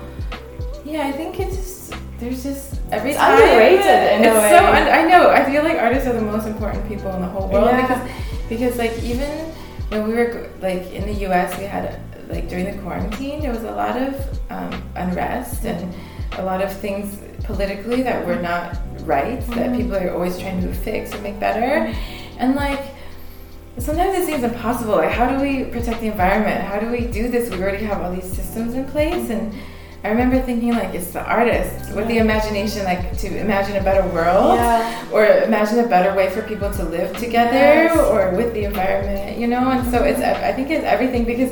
yeah 0.84 1.05
i 1.07 1.12
think 1.12 1.39
it's 1.39 1.75
there's 2.19 2.43
just 2.43 2.79
every 2.91 3.12
It's 3.12 3.19
time 3.19 3.34
underrated 3.34 3.86
in 3.86 4.24
a 4.24 4.27
it's 4.27 4.36
way. 4.38 4.50
so 4.50 4.57
un- 4.65 4.88
i 5.00 5.03
know 5.10 5.29
i 5.29 5.43
feel 5.43 5.63
like 5.63 5.77
artists 5.77 6.07
are 6.07 6.13
the 6.13 6.22
most 6.22 6.48
important 6.48 6.88
people 6.88 7.12
in 7.13 7.22
the 7.22 7.27
whole 7.27 7.48
world 7.50 7.65
Yeah. 7.65 7.81
because 7.81 8.12
because 8.50 8.77
like 8.77 8.95
even 9.03 9.29
when 9.89 10.07
we 10.07 10.13
were 10.13 10.50
like 10.62 10.84
in 10.93 11.05
the 11.05 11.13
us 11.25 11.57
we 11.57 11.65
had 11.65 12.00
like 12.29 12.48
during 12.50 12.65
the 12.65 12.81
quarantine 12.81 13.41
there 13.41 13.51
was 13.51 13.63
a 13.63 13.72
lot 13.72 13.95
of 14.01 14.13
um, 14.50 14.72
unrest 14.95 15.65
and 15.65 15.93
a 16.38 16.43
lot 16.43 16.62
of 16.62 16.72
things 16.72 17.19
politically 17.43 18.01
that 18.01 18.25
were 18.25 18.36
not 18.51 18.77
right 19.01 19.39
that 19.48 19.69
Mhm. 19.69 19.77
people 19.77 19.95
are 19.95 20.12
always 20.13 20.39
trying 20.39 20.62
to 20.62 20.74
fix 20.74 21.13
or 21.13 21.19
make 21.22 21.39
better 21.39 21.93
and 22.39 22.55
like 22.55 22.81
sometimes 23.77 24.17
it 24.17 24.25
seems 24.25 24.43
impossible 24.43 24.95
like 24.95 25.12
how 25.12 25.27
do 25.29 25.39
we 25.43 25.65
protect 25.65 26.00
the 26.01 26.07
environment 26.07 26.62
how 26.63 26.79
do 26.79 26.88
we 26.89 27.01
do 27.19 27.29
this 27.29 27.50
we 27.51 27.62
already 27.62 27.84
have 27.86 28.01
all 28.01 28.12
these 28.12 28.24
systems 28.39 28.74
in 28.74 28.86
place 28.86 29.29
and 29.29 29.53
I 30.05 30.09
remember 30.09 30.39
thinking 30.39 30.69
like 30.75 30.93
it's 30.93 31.09
the 31.17 31.24
artist 31.25 31.91
with 31.95 32.07
the 32.07 32.19
imagination, 32.19 32.83
like 32.83 33.17
to 33.17 33.27
imagine 33.39 33.75
a 33.75 33.83
better 33.83 34.07
world, 34.09 34.53
Yeah. 34.59 35.12
or 35.12 35.25
imagine 35.25 35.79
a 35.79 35.88
better 35.88 36.15
way 36.15 36.29
for 36.29 36.43
people 36.43 36.69
to 36.74 36.83
live 36.83 37.17
together, 37.17 37.89
Yes. 37.89 37.97
or 37.97 38.29
with 38.38 38.53
the 38.53 38.65
environment, 38.65 39.39
you 39.39 39.47
know. 39.47 39.67
And 39.71 39.81
so 39.91 40.03
it's 40.03 40.21
I 40.21 40.53
think 40.53 40.69
it's 40.69 40.85
everything 40.85 41.24
because 41.25 41.51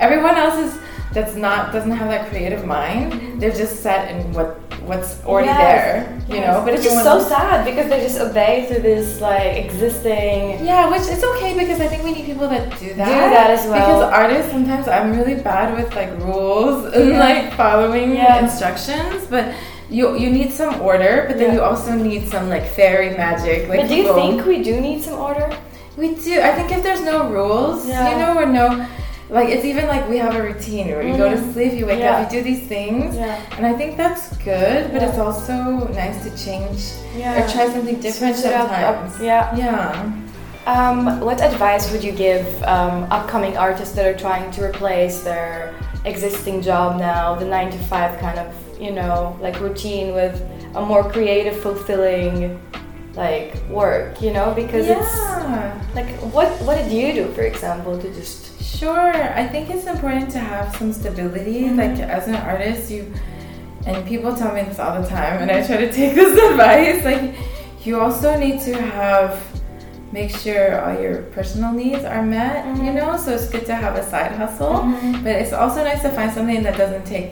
everyone 0.00 0.34
else 0.34 0.58
is 0.66 0.72
that's 1.12 1.36
not 1.36 1.72
doesn't 1.72 1.92
have 1.92 2.08
that 2.08 2.28
creative 2.30 2.64
mind. 2.66 3.40
They're 3.40 3.52
just 3.64 3.84
set 3.86 4.10
in 4.10 4.32
what 4.32 4.61
what's 4.86 5.10
already 5.24 5.48
Yes. 5.48 5.58
there, 5.58 5.92
you 6.28 6.36
Yes. 6.36 6.46
know. 6.46 6.62
But 6.64 6.74
it's 6.74 6.86
is 6.86 7.02
so 7.02 7.20
sad 7.20 7.64
because 7.64 7.86
they 7.90 8.00
just 8.00 8.20
obey 8.20 8.66
to 8.70 8.80
this 8.80 9.20
like 9.20 9.56
existing. 9.64 10.64
Yeah, 10.64 10.90
which 10.90 11.02
it's 11.12 11.24
okay 11.32 11.52
because 11.58 11.80
I 11.80 11.88
think 11.88 12.02
we 12.04 12.12
need 12.12 12.26
people 12.26 12.48
that 12.48 12.64
do 12.78 12.94
that. 12.94 13.30
that 13.36 13.50
as 13.50 13.66
well. 13.66 13.78
Because 13.80 14.02
artists 14.12 14.50
sometimes 14.52 14.88
I'm 14.88 15.16
really 15.18 15.36
bad 15.36 15.76
with 15.76 15.94
like 15.94 16.10
rules 16.24 16.92
and 16.94 17.18
like 17.18 17.52
following 17.54 18.14
Yeah. 18.16 18.38
instructions, 18.44 19.26
but 19.30 19.44
you 19.90 20.16
you 20.22 20.30
need 20.30 20.50
some 20.52 20.80
order, 20.80 21.24
but 21.28 21.36
then 21.38 21.48
Yeah. 21.50 21.56
you 21.56 21.62
also 21.70 21.92
need 21.92 22.22
some 22.34 22.48
like 22.54 22.66
fairy 22.78 23.10
magic. 23.24 23.68
Like 23.68 23.80
but 23.80 23.88
do 23.88 23.94
you 23.96 24.02
people- 24.04 24.20
think 24.20 24.46
we 24.46 24.62
do 24.62 24.74
need 24.80 25.02
some 25.06 25.18
order? 25.20 25.48
we 26.00 26.14
do? 26.14 26.40
I 26.40 26.52
think 26.56 26.72
if 26.72 26.82
there's 26.82 27.02
no 27.12 27.16
rules, 27.28 27.86
Yeah. 27.86 28.08
you 28.10 28.16
know, 28.20 28.32
or 28.40 28.46
no. 28.46 28.66
Like 29.32 29.48
it's 29.48 29.64
even 29.64 29.86
like 29.86 30.06
we 30.10 30.18
have 30.18 30.34
a 30.34 30.42
routine 30.42 30.88
where 30.88 31.02
you 31.02 31.16
go 31.16 31.30
to 31.30 31.36
Mhm. 31.40 31.52
sleep, 31.54 31.72
you 31.72 31.86
wake 31.86 32.00
Yeah. 32.00 32.16
up, 32.18 32.18
you 32.32 32.38
do 32.38 32.44
these 32.44 32.64
things, 32.68 33.16
Yeah. 33.16 33.34
and 33.56 33.66
I 33.66 33.72
think 33.72 33.96
that's 33.96 34.36
good. 34.36 34.92
But 34.92 35.00
Yeah. 35.00 35.08
it's 35.08 35.18
also 35.18 35.54
nice 36.02 36.18
to 36.26 36.30
change 36.44 36.80
Yeah. 37.16 37.38
or 37.38 37.48
try 37.48 37.64
something 37.74 37.96
different 38.06 38.36
Switch 38.36 38.52
sometimes. 38.52 39.12
Yeah. 39.20 39.56
Yeah. 39.56 39.94
Um, 40.66 41.20
what 41.20 41.40
advice 41.40 41.90
would 41.90 42.04
you 42.04 42.12
give 42.12 42.44
um, 42.74 43.06
upcoming 43.10 43.56
artists 43.56 43.94
that 43.96 44.04
are 44.06 44.18
trying 44.26 44.50
to 44.56 44.60
replace 44.70 45.16
their 45.30 45.70
existing 46.04 46.60
job 46.60 46.98
now, 46.98 47.34
the 47.34 47.46
nine 47.46 47.70
to 47.70 47.78
five 47.92 48.12
kind 48.20 48.38
of, 48.38 48.46
you 48.78 48.92
know, 48.92 49.34
like 49.40 49.56
routine 49.60 50.14
with 50.14 50.34
a 50.74 50.80
more 50.82 51.02
creative, 51.14 51.56
fulfilling, 51.56 52.60
like 53.14 53.54
work, 53.68 54.20
you 54.22 54.32
know? 54.32 54.52
Because 54.54 54.86
it's 54.88 55.16
yeah. 55.16 55.80
like, 55.94 56.08
what 56.34 56.48
what 56.62 56.76
did 56.78 56.90
you 56.92 57.12
do, 57.12 57.32
for 57.32 57.42
example, 57.42 57.98
to 57.98 58.08
just 58.14 58.40
Sure. 58.62 59.12
I 59.42 59.46
think 59.46 59.70
it's 59.70 59.86
important 59.86 60.30
to 60.32 60.40
have 60.40 60.74
some 60.76 60.92
stability. 60.92 61.64
Mhm. 61.64 61.76
Like 61.78 62.00
as 62.00 62.26
an 62.26 62.34
artist, 62.34 62.90
you 62.90 63.12
and 63.86 64.04
people 64.06 64.34
tell 64.34 64.52
me 64.54 64.62
this 64.62 64.78
all 64.80 65.00
the 65.00 65.06
time, 65.08 65.40
and 65.42 65.50
I 65.50 65.64
try 65.64 65.76
to 65.76 65.92
take 66.00 66.14
this 66.14 66.34
advice. 66.50 67.04
Like 67.04 67.34
you 67.84 68.00
also 68.00 68.36
need 68.38 68.60
to 68.62 68.74
have 68.80 69.40
make 70.12 70.30
sure 70.36 70.80
all 70.84 71.00
your 71.00 71.22
personal 71.36 71.72
needs 71.72 72.04
are 72.04 72.22
met. 72.22 72.66
You 72.76 72.90
Mhm. 72.90 72.94
know, 72.94 73.16
so 73.16 73.32
it's 73.32 73.48
good 73.48 73.66
to 73.66 73.74
have 73.74 73.94
a 73.96 74.02
side 74.12 74.32
hustle, 74.32 74.74
Mhm. 74.82 75.22
but 75.24 75.32
it's 75.42 75.52
also 75.52 75.84
nice 75.84 76.02
to 76.02 76.10
find 76.10 76.30
something 76.32 76.62
that 76.64 76.76
doesn't 76.76 77.06
take 77.06 77.30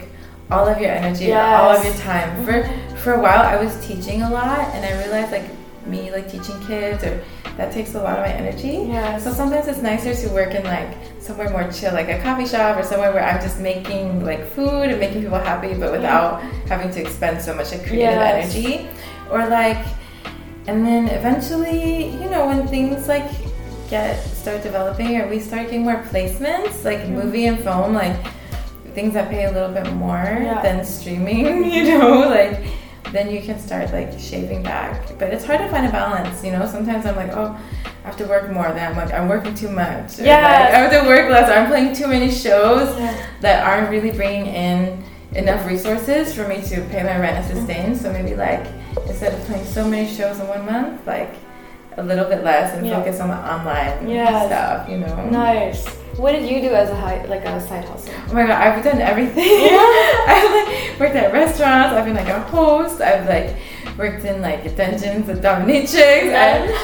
all 0.49 0.65
of 0.67 0.79
your 0.79 0.91
energy 0.91 1.31
or 1.33 1.39
all 1.39 1.71
of 1.77 1.83
your 1.83 1.93
time. 1.95 2.29
For 2.45 2.63
for 3.03 3.11
a 3.15 3.21
while, 3.25 3.43
I 3.53 3.55
was 3.63 3.73
teaching 3.85 4.21
a 4.21 4.29
lot, 4.29 4.63
and 4.73 4.85
I 4.85 4.91
realized 5.03 5.31
like 5.31 5.47
me 5.85 6.11
like 6.11 6.29
teaching 6.31 6.59
kids 6.67 7.03
or 7.03 7.23
that 7.57 7.71
takes 7.73 7.95
a 7.95 8.01
lot 8.01 8.17
of 8.19 8.25
my 8.25 8.31
energy. 8.31 8.85
Yes. 8.87 9.23
So 9.23 9.31
sometimes 9.33 9.67
it's 9.67 9.81
nicer 9.81 10.13
to 10.15 10.33
work 10.33 10.53
in 10.53 10.63
like 10.63 10.95
somewhere 11.19 11.49
more 11.49 11.69
chill, 11.71 11.93
like 11.93 12.09
a 12.09 12.21
coffee 12.21 12.45
shop 12.45 12.77
or 12.77 12.83
somewhere 12.83 13.11
where 13.11 13.23
I'm 13.23 13.41
just 13.41 13.59
making 13.59 14.23
like 14.23 14.45
food 14.51 14.89
and 14.89 14.99
making 14.99 15.21
people 15.23 15.37
happy, 15.39 15.73
but 15.73 15.91
without 15.91 16.41
having 16.67 16.91
to 16.91 17.01
expend 17.01 17.41
so 17.41 17.53
much 17.55 17.71
like, 17.71 17.81
creative 17.85 18.11
Yes. 18.15 18.55
energy. 18.55 18.87
Or 19.29 19.47
like, 19.47 19.83
and 20.67 20.85
then 20.85 21.07
eventually, 21.09 22.05
you 22.09 22.29
know, 22.29 22.47
when 22.47 22.67
things 22.67 23.07
like 23.07 23.29
get 23.89 24.21
start 24.23 24.61
developing 24.63 25.19
or 25.19 25.27
we 25.27 25.39
start 25.39 25.63
getting 25.65 25.83
more 25.83 26.03
placements, 26.03 26.83
like 26.85 26.99
Mm-hmm. 26.99 27.15
movie 27.15 27.45
and 27.47 27.59
film, 27.59 27.93
like 27.93 28.15
things 28.93 29.13
that 29.13 29.29
pay 29.29 29.45
a 29.45 29.51
little 29.51 29.71
bit 29.73 29.91
more 29.93 30.23
Yeah. 30.41 30.61
than 30.61 30.85
streaming, 30.85 31.71
you 31.71 31.97
know, 31.97 32.19
like 32.29 32.61
then 33.11 33.29
you 33.29 33.41
can 33.41 33.59
start 33.59 33.91
like 33.91 34.17
shaving 34.19 34.63
back. 34.63 35.17
But 35.19 35.33
it's 35.33 35.43
hard 35.43 35.59
to 35.59 35.69
find 35.69 35.85
a 35.85 35.91
balance, 35.91 36.43
you 36.43 36.51
know. 36.51 36.65
Sometimes 36.65 37.05
I'm 37.05 37.15
like, 37.15 37.31
oh, 37.31 37.59
I 38.03 38.07
have 38.07 38.17
to 38.17 38.25
work 38.25 38.51
more. 38.51 38.71
Then 38.71 38.91
I'm 38.91 38.97
like, 38.97 39.13
I'm 39.13 39.27
working 39.27 39.53
too 39.53 39.69
much. 39.69 40.19
Yes. 40.19 40.19
like, 40.19 40.73
I 40.73 40.77
have 40.79 40.91
to 41.03 41.07
work 41.07 41.29
less. 41.29 41.49
I'm 41.49 41.67
playing 41.67 41.93
too 41.93 42.07
many 42.07 42.31
shows 42.31 42.97
Yeah. 42.97 43.27
that 43.41 43.67
aren't 43.67 43.89
really 43.89 44.11
bringing 44.11 44.47
in 44.47 45.03
enough 45.35 45.65
resources 45.65 46.33
for 46.33 46.47
me 46.47 46.61
to 46.61 46.81
pay 46.89 47.03
my 47.03 47.17
rent 47.19 47.37
and 47.37 47.45
mm-hmm. 47.45 47.65
sustain. 47.65 47.95
So 47.95 48.11
maybe 48.11 48.35
like 48.35 48.65
instead 49.07 49.33
of 49.33 49.39
playing 49.45 49.65
so 49.65 49.87
many 49.87 50.07
shows 50.07 50.39
in 50.39 50.47
one 50.47 50.65
month, 50.65 51.05
like 51.05 51.33
a 51.97 52.03
little 52.03 52.25
bit 52.25 52.43
less 52.43 52.75
and 52.77 52.85
Yeah. 52.85 52.97
focus 52.97 53.19
on 53.19 53.29
the 53.29 53.35
online 53.35 54.09
Yes. 54.09 54.47
stuff, 54.47 54.89
you 54.89 54.97
know. 54.97 55.29
Nice. 55.29 56.00
What 56.17 56.33
did 56.33 56.49
you 56.49 56.61
do 56.61 56.75
as 56.75 56.89
a 56.89 56.95
high, 56.95 57.23
like 57.25 57.45
a 57.45 57.61
side 57.61 57.85
hustle? 57.85 58.13
Oh 58.29 58.33
my 58.33 58.45
god, 58.45 58.61
I've 58.61 58.83
done 58.83 58.99
everything. 59.01 59.43
Yeah. 59.45 60.23
I've 60.27 60.51
like 60.51 60.99
worked 60.99 61.15
at 61.15 61.31
restaurants. 61.31 61.95
I've 61.95 62.05
been 62.05 62.15
like 62.15 62.27
a 62.27 62.41
host. 62.41 63.01
I've 63.01 63.27
like 63.27 63.55
worked 63.97 64.25
in 64.25 64.41
like 64.41 64.75
dungeons 64.75 65.27
with 65.27 65.41
dominatrix. 65.41 66.33
And, 66.33 66.69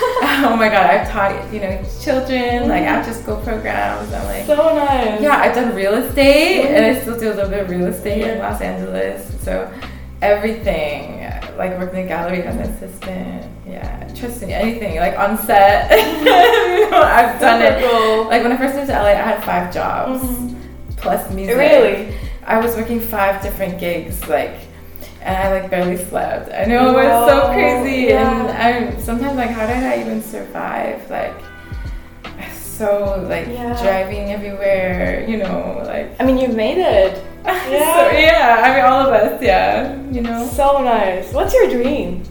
oh 0.46 0.56
my 0.58 0.70
god, 0.70 0.86
I've 0.86 1.10
taught 1.10 1.54
you 1.54 1.60
know 1.60 1.84
children 2.02 2.70
like 2.70 2.84
mm-hmm. 2.84 2.96
after 2.96 3.14
school 3.14 3.38
programs. 3.38 4.12
I'm 4.14 4.24
like 4.26 4.46
So 4.46 4.56
nice. 4.56 5.22
yeah, 5.22 5.38
I've 5.38 5.56
done 5.56 5.76
real 5.76 5.96
estate 5.96 6.64
mm-hmm. 6.64 6.76
and 6.76 6.86
I 6.86 7.02
still 7.02 7.20
do 7.20 7.32
a 7.32 7.36
little 7.36 7.50
bit 7.50 7.60
of 7.64 7.70
real 7.70 7.88
estate 7.88 8.22
in 8.22 8.40
Los 8.40 8.62
Angeles. 8.62 9.44
So 9.44 9.72
everything, 10.22 11.20
like 11.58 11.78
working 11.78 12.00
in 12.00 12.06
a 12.06 12.08
gallery 12.08 12.44
as 12.44 12.56
an 12.56 12.62
assistant. 12.62 13.52
Yeah, 13.68 14.08
trust 14.14 14.42
me, 14.42 14.54
anything 14.54 14.98
like 14.98 15.18
on 15.20 15.38
set. 15.38 15.92
I've 17.18 17.40
done 17.40 17.62
it. 17.62 17.84
cool. 17.84 18.26
Like 18.26 18.44
when 18.44 18.52
I 18.52 18.58
first 18.58 18.76
moved 18.76 18.88
to 18.88 18.94
LA, 18.94 19.10
I 19.10 19.26
had 19.32 19.44
five 19.44 19.74
jobs 19.74 20.22
Mhm. 20.24 20.56
plus 20.98 21.30
music. 21.34 21.58
Really? 21.58 22.14
I 22.46 22.60
was 22.60 22.76
working 22.76 23.00
five 23.00 23.42
different 23.42 23.78
gigs, 23.80 24.26
like, 24.30 24.56
and 25.22 25.36
I 25.36 25.52
like 25.60 25.70
barely 25.70 25.98
slept. 25.98 26.50
I 26.54 26.64
know 26.66 26.90
it 26.92 26.94
was 27.06 27.30
so 27.30 27.50
crazy, 27.52 28.08
yeah. 28.08 28.32
and 28.32 28.50
I'm 28.94 29.02
sometimes 29.02 29.36
like, 29.36 29.50
how 29.50 29.66
did 29.68 29.84
I 29.84 30.00
even 30.00 30.22
survive? 30.22 31.00
Like, 31.10 31.34
so 32.54 33.26
like 33.28 33.48
Yeah. 33.48 33.74
driving 33.82 34.32
everywhere, 34.32 35.26
you 35.28 35.38
know, 35.38 35.82
like. 35.86 36.12
I 36.20 36.24
mean, 36.26 36.38
you've 36.38 36.56
made 36.56 36.78
it. 36.78 37.22
Yeah. 37.48 37.96
so 37.96 38.18
yeah, 38.18 38.62
I 38.64 38.76
mean 38.76 38.84
all 38.86 39.08
of 39.08 39.14
us, 39.14 39.42
yeah, 39.42 39.96
you 40.12 40.22
know. 40.22 40.46
So 40.48 40.82
nice. 40.84 41.32
What's 41.34 41.54
your 41.54 41.70
dream? 41.70 42.24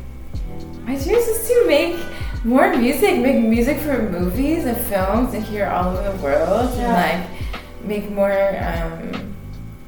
My 0.87 0.95
dream 0.97 1.17
is 1.17 1.49
to 1.49 1.65
make 1.67 1.97
more 2.47 2.69
music, 2.77 3.19
make 3.19 3.43
music 3.43 3.79
for 3.79 3.99
movies 4.19 4.65
and 4.65 4.77
films 4.87 5.35
and 5.35 5.43
hear 5.45 5.67
all 5.67 5.97
over 5.97 6.11
the 6.17 6.23
world, 6.23 6.71
Yeah. 6.77 6.85
and 6.87 6.97
like 7.03 7.31
make 7.85 8.11
more, 8.11 8.39
um, 8.71 9.35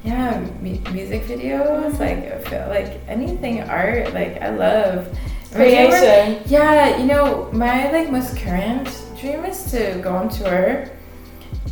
yeah, 0.05 0.41
mu- 0.61 0.83
music 0.93 1.23
videos, 1.33 1.99
like 1.99 2.21
feel 2.49 2.67
like 2.69 3.01
anything 3.09 3.63
art. 3.63 4.13
Like 4.13 4.43
I 4.43 4.51
love 4.51 5.07
My 5.55 5.65
dream 5.65 5.87
was- 5.89 6.01
Creation. 6.01 6.43
Yeah, 6.47 6.97
you 6.99 7.07
know, 7.07 7.49
my 7.53 7.91
like 7.93 8.11
most 8.11 8.37
current 8.37 8.89
dream 9.21 9.45
is 9.45 9.71
to 9.73 9.81
go 10.03 10.11
on 10.17 10.29
tour, 10.29 10.91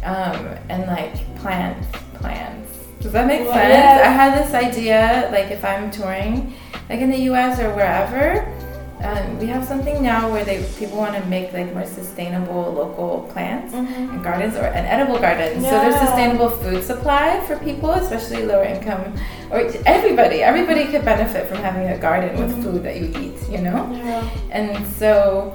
um, 0.05 0.39
and 0.69 0.87
like 0.87 1.15
plant 1.43 1.77
plants. 2.15 2.73
Does 3.01 3.13
that 3.13 3.27
make 3.27 3.43
Well, 3.45 3.53
sense? 3.55 3.69
yes. 3.75 4.07
I 4.07 4.11
had 4.11 4.31
this 4.43 4.55
idea, 4.55 5.29
like 5.33 5.51
if 5.51 5.65
I'm 5.65 5.91
touring, 5.91 6.55
like 6.89 7.01
in 7.01 7.11
the 7.11 7.23
U.S. 7.31 7.61
or 7.61 7.71
wherever, 7.75 8.47
um, 9.05 9.39
we 9.39 9.47
have 9.47 9.65
something 9.65 10.03
now 10.03 10.31
where 10.31 10.45
they 10.45 10.65
people 10.79 10.97
want 10.99 11.15
to 11.15 11.25
make 11.27 11.53
like 11.53 11.73
more 11.75 11.85
sustainable 11.85 12.73
local 12.73 13.29
plants 13.33 13.75
Mhm. 13.75 14.13
and 14.15 14.25
gardens 14.25 14.57
or 14.57 14.65
an 14.65 14.87
edible 14.87 15.19
garden. 15.19 15.61
So 15.63 15.71
there's 15.71 15.95
Yeah. 15.95 16.07
sustainable 16.07 16.49
food 16.51 16.83
supply 16.83 17.41
for 17.47 17.57
people, 17.57 17.91
especially 17.93 18.45
lower 18.47 18.65
income, 18.65 19.13
or 19.51 19.59
everybody. 19.85 20.43
Everybody 20.43 20.87
could 20.87 21.05
benefit 21.05 21.47
from 21.47 21.59
having 21.59 21.89
a 21.89 21.99
garden 21.99 22.37
with 22.41 22.57
Mhm. 22.57 22.63
food 22.65 22.83
that 22.85 22.97
you 22.97 23.13
eat. 23.21 23.37
You 23.51 23.59
know. 23.59 23.87
Yeah. 23.93 24.23
And 24.51 24.87
so, 24.99 25.53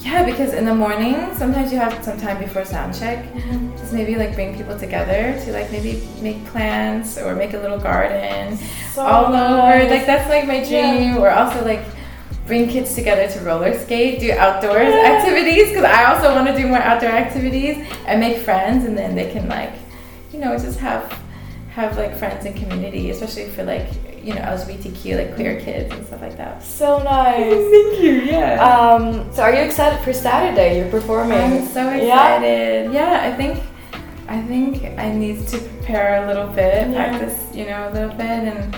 yeah, 0.00 0.22
because 0.24 0.52
in 0.52 0.64
the 0.66 0.74
morning, 0.74 1.16
sometimes 1.36 1.72
you 1.72 1.78
have 1.78 1.94
some 2.04 2.18
time 2.18 2.38
before 2.38 2.64
sound 2.64 2.92
check. 2.98 3.18
Mhm. 3.34 3.76
Just 3.78 3.92
maybe 3.92 4.16
like 4.16 4.34
bring 4.34 4.54
people 4.54 4.76
together 4.78 5.34
to 5.44 5.52
like 5.52 5.72
maybe 5.72 6.02
make 6.20 6.44
plants 6.52 7.16
or 7.18 7.34
make 7.34 7.54
a 7.54 7.58
little 7.58 7.78
garden 7.78 8.58
So 8.94 9.00
all 9.02 9.26
over. 9.34 9.88
Like 9.88 10.04
that's 10.06 10.28
like 10.28 10.46
my 10.46 10.60
dream. 10.62 11.16
Or 11.18 11.30
also 11.30 11.64
like 11.64 11.80
bring 12.46 12.68
kids 12.68 12.94
together 12.94 13.28
to 13.32 13.40
roller 13.44 13.78
skate, 13.78 14.20
do 14.20 14.32
outdoors 14.32 14.92
Yeah. 14.94 15.12
activities 15.16 15.68
because 15.68 15.84
I 15.84 16.04
also 16.12 16.34
want 16.34 16.48
to 16.48 16.56
do 16.56 16.66
more 16.66 16.78
outdoor 16.78 17.10
activities 17.10 17.86
and 18.06 18.20
make 18.20 18.38
friends, 18.38 18.84
and 18.84 18.96
then 18.98 19.14
they 19.14 19.30
can 19.30 19.48
like, 19.48 19.72
you 20.32 20.38
know, 20.40 20.56
just 20.58 20.78
have 20.80 21.18
have 21.74 21.96
like 21.96 22.16
friends 22.18 22.44
and 22.44 22.54
community, 22.54 23.10
especially 23.10 23.46
for 23.48 23.64
like 23.64 23.86
you 24.22 24.34
know 24.34 24.40
LGBTQ 24.42 25.16
like 25.16 25.34
queer 25.34 25.58
kids 25.60 25.92
and 25.94 26.06
stuff 26.06 26.20
like 26.20 26.36
that. 26.36 26.62
So 26.62 27.02
nice. 27.02 27.44
Thank 27.74 28.00
you. 28.00 28.12
Yeah. 28.22 28.62
Um, 28.62 29.32
so 29.32 29.42
are 29.42 29.52
you 29.52 29.62
excited 29.62 29.98
for 30.04 30.12
Saturday? 30.12 30.78
You're 30.78 30.90
performing. 30.90 31.38
I'm 31.38 31.66
so 31.66 31.82
Yeah? 31.90 31.94
excited. 32.36 32.92
Yeah, 32.92 33.20
I 33.22 33.32
think 33.36 33.58
I 34.28 34.40
think 34.42 34.84
I 34.98 35.12
need 35.12 35.46
to 35.48 35.58
prepare 35.58 36.24
a 36.24 36.26
little 36.26 36.46
bit, 36.46 36.88
Yeah. 36.90 36.94
practice, 37.08 37.38
you 37.54 37.66
know, 37.66 37.88
a 37.88 37.90
little 37.92 38.14
bit, 38.16 38.20
and 38.52 38.76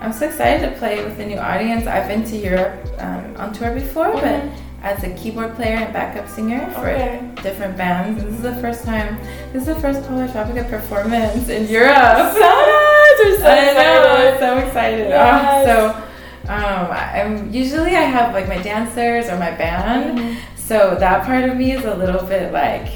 I'm 0.00 0.12
so 0.12 0.26
excited 0.26 0.68
to 0.68 0.76
play 0.78 1.02
with 1.04 1.18
a 1.18 1.26
new 1.26 1.38
audience. 1.38 1.86
I've 1.86 2.08
been 2.08 2.24
to 2.24 2.36
Europe 2.36 2.74
um, 2.98 3.36
on 3.36 3.52
tour 3.52 3.72
before, 3.72 4.12
but 4.12 4.42
as 4.82 5.02
a 5.02 5.10
keyboard 5.14 5.54
player 5.56 5.76
and 5.76 5.92
backup 5.92 6.28
singer 6.28 6.70
for 6.72 6.88
Okay. 6.90 7.20
different 7.42 7.76
bands. 7.76 8.22
This 8.22 8.34
is 8.34 8.42
the 8.42 8.54
first 8.56 8.84
time. 8.84 9.18
This 9.52 9.66
is 9.66 9.74
the 9.74 9.80
first 9.80 10.02
Polartropica 10.02 10.68
performance 10.68 11.48
in 11.48 11.66
Europe. 11.68 12.32
So 12.34 12.40
nice. 12.40 13.18
We're 13.18 13.38
so 13.38 13.46
I 13.46 13.64
know, 13.64 13.70
excited. 13.72 14.34
I'm 14.34 14.38
so 14.38 14.58
excited. 14.66 15.08
Yes. 15.08 15.66
Oh, 15.68 16.02
so 16.46 16.52
um, 16.52 16.90
I'm 16.92 17.52
usually 17.52 17.96
I 17.96 18.02
have 18.02 18.32
like 18.34 18.46
my 18.48 18.58
dancers 18.62 19.28
or 19.28 19.38
my 19.38 19.50
band. 19.50 20.18
Mhm. 20.18 20.36
So 20.56 20.96
that 21.00 21.24
part 21.24 21.44
of 21.48 21.56
me 21.56 21.72
is 21.72 21.84
a 21.84 21.94
little 21.94 22.24
bit 22.26 22.52
like 22.52 22.88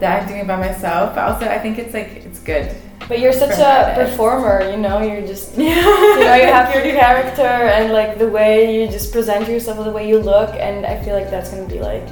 that 0.00 0.22
I'm 0.22 0.28
doing 0.28 0.40
it 0.40 0.46
by 0.46 0.56
myself. 0.56 1.14
But 1.14 1.24
also 1.30 1.46
I 1.46 1.58
think 1.58 1.78
it's 1.78 1.94
like 1.94 2.08
it's 2.26 2.40
good. 2.40 2.74
But 3.10 3.18
you're 3.18 3.32
such 3.44 3.58
a 3.58 3.92
performer, 4.00 4.70
you 4.70 4.76
know. 4.78 5.02
You're 5.02 5.26
just 5.26 5.56
Yeah. 5.58 5.74
you 6.18 6.24
know 6.28 6.36
you 6.44 6.46
have 6.58 6.68
your 6.72 6.84
character 6.94 7.42
and 7.76 7.92
like 7.92 8.18
the 8.22 8.28
way 8.38 8.52
you 8.74 8.86
just 8.86 9.12
present 9.12 9.48
yourself, 9.48 9.84
the 9.84 9.90
way 9.98 10.06
you 10.08 10.18
look, 10.32 10.50
and 10.54 10.86
I 10.86 10.94
feel 11.02 11.14
like 11.18 11.28
that's 11.34 11.50
gonna 11.50 11.66
be 11.76 11.80
like 11.92 12.06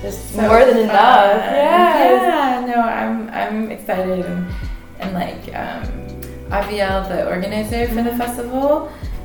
just 0.00 0.20
So 0.34 0.42
more 0.42 0.60
than 0.64 0.74
fun. 0.74 0.84
enough. 0.86 1.42
Yes. 1.66 2.22
Yeah. 2.22 2.72
No, 2.72 2.78
I'm 2.80 3.16
I'm 3.40 3.58
excited 3.76 4.24
and 4.24 4.46
and 5.02 5.10
like 5.22 5.42
um, 5.62 5.82
Aviel, 6.58 6.96
the 7.12 7.26
organizer 7.34 7.82
for 7.94 8.02
the 8.08 8.14
festival, 8.22 8.70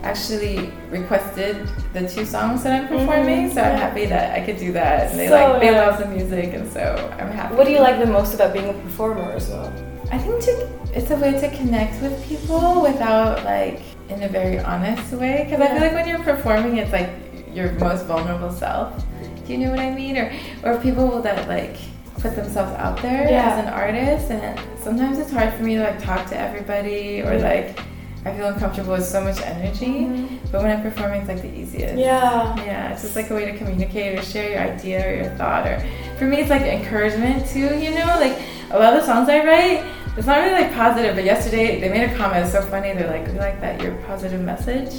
actually 0.04 0.72
requested 0.90 1.56
the 1.94 2.02
two 2.14 2.26
songs 2.26 2.64
that 2.64 2.72
I'm 2.82 2.88
performing. 2.88 3.50
Mhm. 3.50 3.54
So 3.54 3.62
I'm 3.62 3.78
happy 3.86 4.06
that 4.14 4.26
I 4.38 4.40
could 4.46 4.58
do 4.58 4.72
that. 4.74 5.12
And 5.12 5.20
they 5.20 5.28
So 5.30 5.36
like 5.38 5.62
they 5.62 5.72
love 5.84 5.96
the 6.02 6.08
music, 6.18 6.54
and 6.58 6.66
so 6.76 6.82
I'm 7.20 7.30
happy. 7.40 7.54
What 7.58 7.66
do 7.68 7.74
you 7.78 7.82
like 7.88 7.98
the 8.06 8.12
most 8.18 8.34
about 8.34 8.54
being 8.58 8.70
a 8.70 8.78
performer 8.86 9.30
as 9.40 9.50
well? 9.54 9.70
I 10.16 10.18
think 10.18 10.42
to, 10.44 10.70
it's 10.94 11.12
a 11.12 11.18
way 11.18 11.34
to 11.34 11.58
connect 11.58 12.02
with 12.02 12.26
people 12.26 12.82
without 12.82 13.44
like 13.44 13.82
in 14.08 14.24
a 14.24 14.30
very 14.30 14.60
honest 14.60 15.12
way. 15.12 15.44
Because 15.44 15.60
I 15.60 15.74
feel 15.74 15.82
like 15.82 15.92
when 15.92 16.08
you're 16.08 16.24
performing, 16.24 16.78
it's 16.78 16.94
like 16.94 17.10
your 17.52 17.74
most 17.74 18.06
vulnerable 18.06 18.50
self. 18.50 19.04
Do 19.46 19.52
you 19.52 19.58
know 19.58 19.72
what 19.72 19.80
I 19.80 19.94
mean? 19.94 20.16
Or 20.16 20.32
or 20.64 20.80
people 20.80 21.22
that 21.22 21.50
like 21.50 21.76
put 22.22 22.34
themselves 22.34 22.72
out 22.78 23.02
there 23.02 23.30
Yeah. 23.30 23.56
as 23.56 23.66
an 23.66 23.74
artist, 23.74 24.32
and 24.32 24.42
it, 24.42 24.80
sometimes 24.80 25.20
it's 25.20 25.32
hard 25.32 25.54
for 25.54 25.64
me 25.64 25.76
to 25.76 25.84
like 25.84 26.02
talk 26.02 26.30
to 26.30 26.40
everybody 26.40 27.22
or 27.22 27.32
mm-hmm. 27.32 27.44
like 27.44 27.80
I 28.24 28.36
feel 28.38 28.48
uncomfortable 28.48 28.94
with 28.94 29.06
so 29.06 29.22
much 29.22 29.42
energy. 29.42 30.08
Mm-hmm. 30.08 30.48
But 30.50 30.62
when 30.62 30.72
I'm 30.72 30.82
performing, 30.82 31.22
it's 31.24 31.28
like 31.28 31.42
the 31.42 31.54
easiest. 31.54 31.98
Yeah. 31.98 32.56
Yeah, 32.64 32.94
it's 32.94 33.02
just 33.02 33.18
like 33.18 33.32
a 33.32 33.36
way 33.36 33.52
to 33.52 33.58
communicate 33.58 34.18
or 34.18 34.22
share 34.22 34.50
your 34.50 34.62
idea 34.62 35.06
or 35.06 35.14
your 35.14 35.30
thought. 35.36 35.68
Or 35.68 35.86
for 36.18 36.24
me, 36.24 36.38
it's 36.38 36.50
like 36.50 36.62
encouragement 36.62 37.46
too. 37.50 37.78
You 37.78 37.92
know, 37.92 38.08
like 38.18 38.40
a 38.72 38.80
lot 38.80 38.94
of 38.94 39.02
the 39.02 39.06
songs 39.06 39.28
I 39.30 39.46
write, 39.46 39.84
it's 40.18 40.28
not 40.28 40.40
really 40.40 40.52
like 40.62 40.74
positive. 40.74 41.16
But 41.16 41.26
yesterday 41.26 41.80
they 41.80 41.90
made 41.90 42.10
a 42.10 42.16
comment. 42.16 42.44
It's 42.46 42.54
so 42.54 42.62
funny. 42.62 42.94
They're 42.94 43.08
like, 43.10 43.28
"We 43.28 43.38
like 43.40 43.60
that 43.62 43.82
your 43.82 43.94
positive 44.08 44.42
message, 44.42 44.94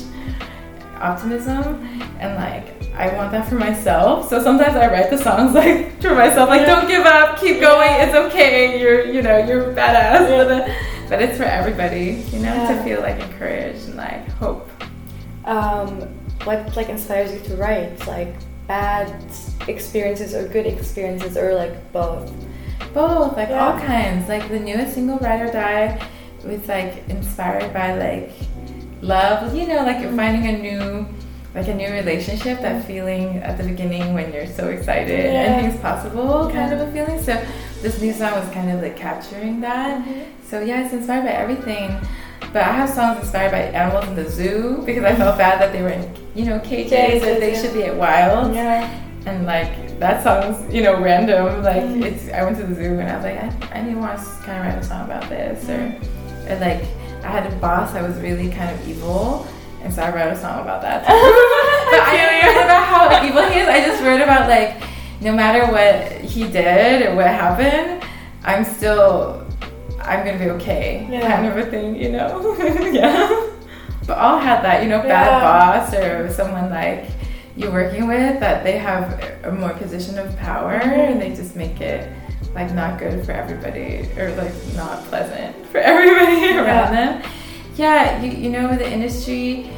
optimism, 1.01 1.83
and 2.21 2.35
like 2.37 2.93
I 2.95 3.15
want 3.17 3.31
that 3.33 3.49
for 3.49 3.57
myself." 3.57 4.29
So 4.29 4.43
sometimes 4.43 4.77
I 4.77 4.87
write 4.91 5.11
the 5.11 5.19
songs 5.19 5.55
like 5.63 6.01
for 6.03 6.15
myself, 6.15 6.49
like. 6.49 6.67
"Don't 6.67 6.89
give 6.89 7.05
up, 7.07 7.39
keep 7.41 7.61
going. 7.61 7.91
It's 8.01 8.15
okay. 8.15 8.81
You're, 8.81 9.05
you 9.07 9.23
know, 9.23 9.39
you're 9.39 9.73
badass." 9.75 10.29
Yeah. 10.29 10.75
But 11.09 11.23
it's 11.23 11.37
for 11.39 11.45
everybody, 11.45 12.25
you 12.33 12.41
know, 12.41 12.53
Yeah. 12.53 12.69
to 12.77 12.83
feel 12.83 13.01
like 13.01 13.21
encouraged 13.23 13.87
and 13.89 13.97
like 13.97 14.29
hope. 14.31 14.69
Um, 15.45 16.01
what 16.43 16.75
like 16.77 16.89
inspires 16.89 17.33
you 17.33 17.39
to 17.49 17.57
write? 17.57 18.05
Like 18.09 18.35
bad 18.67 19.15
experiences 19.69 20.35
or 20.35 20.49
good 20.49 20.67
experiences, 20.67 21.37
or 21.37 21.55
like 21.55 21.93
both? 21.93 22.33
Both, 22.95 23.37
like 23.37 23.50
all 23.50 23.78
kinds. 23.78 24.28
Like 24.28 24.49
the 24.49 24.59
newest 24.61 24.95
single 24.95 25.18
Ride 25.18 25.42
or 25.42 25.52
Die 25.52 26.09
was 26.45 26.66
like 26.68 27.09
inspired 27.09 27.73
by 27.73 27.95
like 27.95 28.33
love, 29.02 29.54
you 29.54 29.66
know, 29.66 29.83
like 29.85 29.97
Mm-hmm. 29.99 30.16
finding 30.16 30.47
a 30.54 30.59
new 30.59 31.06
like 31.54 31.68
a 31.68 31.75
new 31.75 31.90
relationship, 31.90 32.61
that 32.61 32.85
feeling 32.85 33.38
at 33.38 33.56
the 33.56 33.64
beginning 33.64 34.12
when 34.12 34.30
you're 34.30 34.47
so 34.47 34.68
excited 34.68 35.25
Yeah. 35.25 35.40
anything's 35.40 35.80
possible 35.80 36.50
kind 36.52 36.71
Yeah. 36.71 36.80
of 36.83 36.88
a 36.88 36.92
feeling. 36.92 37.23
So 37.23 37.42
this 37.80 38.00
new 38.00 38.12
song 38.12 38.33
was 38.33 38.49
kind 38.52 38.71
of 38.71 38.82
like 38.82 38.95
capturing 38.97 39.60
that. 39.62 40.06
So 40.49 40.60
yeah, 40.60 40.84
it's 40.84 40.93
inspired 40.93 41.25
by 41.25 41.30
everything. 41.32 41.97
But 42.52 42.62
I 42.62 42.73
have 42.73 42.91
songs 42.91 43.21
inspired 43.21 43.52
by 43.52 43.60
animals 43.60 44.06
in 44.06 44.15
the 44.15 44.28
zoo 44.30 44.82
because 44.84 45.04
I 45.04 45.15
felt 45.17 45.39
bad 45.39 45.58
that 45.60 45.73
they 45.73 45.80
were 45.82 45.89
in, 45.89 46.15
you 46.34 46.45
know, 46.45 46.58
cages, 46.60 46.91
Cages, 46.91 47.23
or 47.23 47.41
they 47.41 47.52
yeah. 47.52 47.60
should 47.62 47.73
be 47.73 47.84
at 47.84 47.97
wild 47.97 48.54
Yeah. 48.54 48.89
and 49.25 49.47
like 49.47 49.73
that 49.99 50.23
song's 50.23 50.73
you 50.75 50.82
know 50.82 51.00
random 51.00 51.63
like 51.63 51.82
Mm. 51.82 52.04
it's 52.04 52.28
i 52.32 52.43
went 52.45 52.56
to 52.59 52.65
the 52.65 52.75
zoo 52.75 52.99
and 52.99 53.09
i 53.09 53.17
was 53.17 53.25
like 53.25 53.39
i, 53.73 53.78
I 53.78 53.82
need 53.82 53.95
to 53.95 53.99
want 54.00 54.19
to 54.19 54.25
kind 54.45 54.59
of 54.59 54.65
write 54.67 54.78
a 54.78 54.85
song 54.85 55.04
about 55.06 55.28
this 55.28 55.69
or, 55.69 55.80
or 56.52 56.59
like 56.61 56.82
i 57.25 57.28
had 57.28 57.50
a 57.50 57.56
boss 57.56 57.93
that 57.93 58.02
was 58.06 58.17
really 58.19 58.50
kind 58.50 58.71
of 58.78 58.89
evil 58.89 59.47
and 59.82 59.93
so 59.93 60.02
i 60.02 60.15
wrote 60.15 60.32
a 60.32 60.37
song 60.39 60.61
about 60.61 60.82
that 60.82 61.02
but 61.06 62.00
i 62.00 62.13
didn't 62.13 62.56
write 62.56 62.65
about 62.65 62.85
how 62.85 63.26
evil 63.26 63.43
he 63.50 63.61
is 63.61 63.69
i 63.69 63.80
just 63.80 64.02
wrote 64.02 64.21
about 64.21 64.49
like 64.49 64.82
no 65.23 65.32
matter 65.32 65.65
what 65.73 66.21
he 66.21 66.47
did 66.49 67.06
or 67.06 67.15
what 67.17 67.26
happened 67.26 68.02
i'm 68.45 68.65
still 68.65 69.47
i'm 70.02 70.25
gonna 70.26 70.39
be 70.39 70.50
okay 70.50 71.06
Yeah. 71.11 71.37
kind 71.37 71.47
of 71.47 71.56
a 71.56 71.71
thing 71.71 71.97
you 71.97 72.11
know 72.13 72.54
yeah 72.93 73.50
but 74.06 74.19
all 74.19 74.39
had 74.39 74.63
that 74.63 74.82
you 74.82 74.89
know 74.91 75.00
bad 75.00 75.26
Yeah. 75.26 75.41
boss 75.41 75.95
or 75.95 76.30
someone 76.32 76.69
like 76.71 77.06
you're 77.56 77.73
working 77.73 78.06
with 78.06 78.38
that 78.40 78.62
they 78.62 78.78
have 78.78 79.21
a 79.45 79.52
more 79.52 79.73
position 79.75 80.19
of 80.19 80.36
power 80.36 80.75
and 80.75 81.21
they 81.21 81.34
just 81.34 81.56
make 81.56 81.80
it 81.80 82.12
like 82.54 82.73
not 82.75 82.99
good 82.99 83.25
for 83.25 83.32
everybody 83.32 84.08
or 84.19 84.34
like 84.36 84.52
not 84.75 85.02
pleasant 85.04 85.66
for 85.71 85.78
everybody 85.78 86.56
around 86.56 86.92
them. 86.92 87.23
Yeah, 87.76 88.23
you, 88.23 88.30
you 88.30 88.50
know 88.50 88.76
the 88.76 88.90
industry 88.90 89.71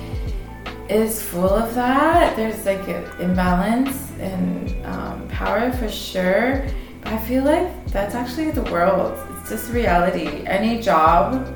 is 0.88 1.22
full 1.22 1.48
of 1.48 1.74
that. 1.74 2.36
There's 2.36 2.64
like 2.64 2.86
an 2.88 3.04
imbalance 3.20 4.10
in 4.18 4.84
um, 4.86 5.26
power 5.28 5.72
for 5.72 5.88
sure. 5.88 6.66
But 7.02 7.12
I 7.12 7.18
feel 7.18 7.44
like 7.44 7.86
that's 7.88 8.14
actually 8.14 8.50
the 8.50 8.62
world. 8.64 9.18
It's 9.40 9.50
just 9.50 9.72
reality. 9.72 10.46
Any 10.46 10.80
job, 10.80 11.54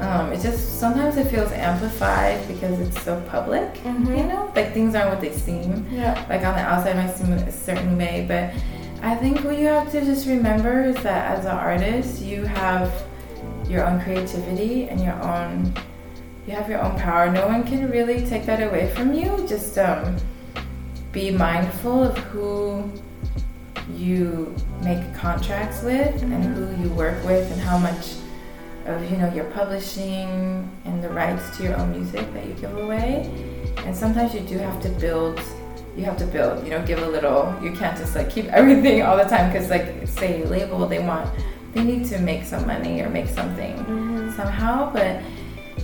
um, 0.00 0.32
it 0.32 0.40
just 0.40 0.78
sometimes 0.78 1.16
it 1.16 1.26
feels 1.28 1.50
amplified 1.52 2.46
because 2.46 2.78
it's 2.80 3.02
so 3.02 3.20
public. 3.28 3.74
Mhm. 3.84 4.16
You 4.16 4.24
know, 4.24 4.52
like 4.54 4.72
things 4.72 4.94
aren't 4.94 5.10
what 5.10 5.20
they 5.20 5.32
seem. 5.32 5.86
Yeah. 5.90 6.14
Like 6.28 6.44
on 6.44 6.54
the 6.54 6.60
outside 6.62 6.96
might 6.96 7.14
seem 7.14 7.32
a 7.32 7.50
certain 7.52 7.96
way, 7.98 8.24
but 8.28 8.50
I 9.02 9.14
think 9.14 9.44
what 9.44 9.58
you 9.58 9.66
have 9.66 9.90
to 9.92 10.04
just 10.04 10.26
remember 10.26 10.82
is 10.82 10.96
that 11.02 11.38
as 11.38 11.44
an 11.44 11.52
artist, 11.56 12.20
you 12.22 12.44
have 12.44 12.90
your 13.68 13.84
own 13.86 14.00
creativity 14.00 14.88
and 14.88 15.00
your 15.00 15.14
own 15.22 15.72
you 16.46 16.54
have 16.54 16.68
your 16.70 16.80
own 16.80 16.98
power. 16.98 17.30
No 17.30 17.46
one 17.46 17.62
can 17.62 17.90
really 17.90 18.24
take 18.24 18.46
that 18.46 18.62
away 18.62 18.90
from 18.94 19.12
you. 19.12 19.44
Just 19.46 19.76
um, 19.78 20.16
be 21.12 21.30
mindful 21.30 22.02
of 22.04 22.16
who 22.30 22.90
you 23.94 24.54
make 24.82 25.02
contracts 25.14 25.82
with 25.82 26.22
and 26.22 26.44
who 26.44 26.82
you 26.82 26.88
work 26.94 27.22
with 27.24 27.50
and 27.52 27.60
how 27.60 27.76
much 27.78 28.14
of 28.90 29.10
you 29.10 29.16
know 29.16 29.32
your 29.32 29.44
publishing 29.46 30.68
and 30.84 31.02
the 31.02 31.08
rights 31.10 31.56
to 31.56 31.62
your 31.64 31.76
own 31.76 31.90
music 31.92 32.32
that 32.34 32.46
you 32.46 32.54
give 32.54 32.76
away. 32.76 33.30
And 33.84 33.94
sometimes 33.96 34.34
you 34.34 34.40
do 34.40 34.58
have 34.58 34.80
to 34.82 34.88
build 34.90 35.40
you 35.96 36.04
have 36.04 36.16
to 36.18 36.26
build, 36.26 36.62
you 36.64 36.70
know, 36.70 36.80
give 36.86 37.02
a 37.02 37.08
little. 37.08 37.52
You 37.60 37.72
can't 37.72 37.96
just 37.98 38.14
like 38.14 38.30
keep 38.30 38.46
everything 38.60 39.02
all 39.02 39.16
the 39.16 39.24
time 39.24 39.50
because 39.50 39.68
like 39.68 40.06
say 40.06 40.44
label 40.44 40.86
they 40.86 41.00
want 41.00 41.28
they 41.74 41.82
need 41.82 42.06
to 42.06 42.18
make 42.20 42.44
some 42.44 42.66
money 42.66 43.00
or 43.02 43.10
make 43.10 43.28
something 43.28 43.74
Mhm. 43.84 44.34
somehow, 44.36 44.92
but 44.92 45.20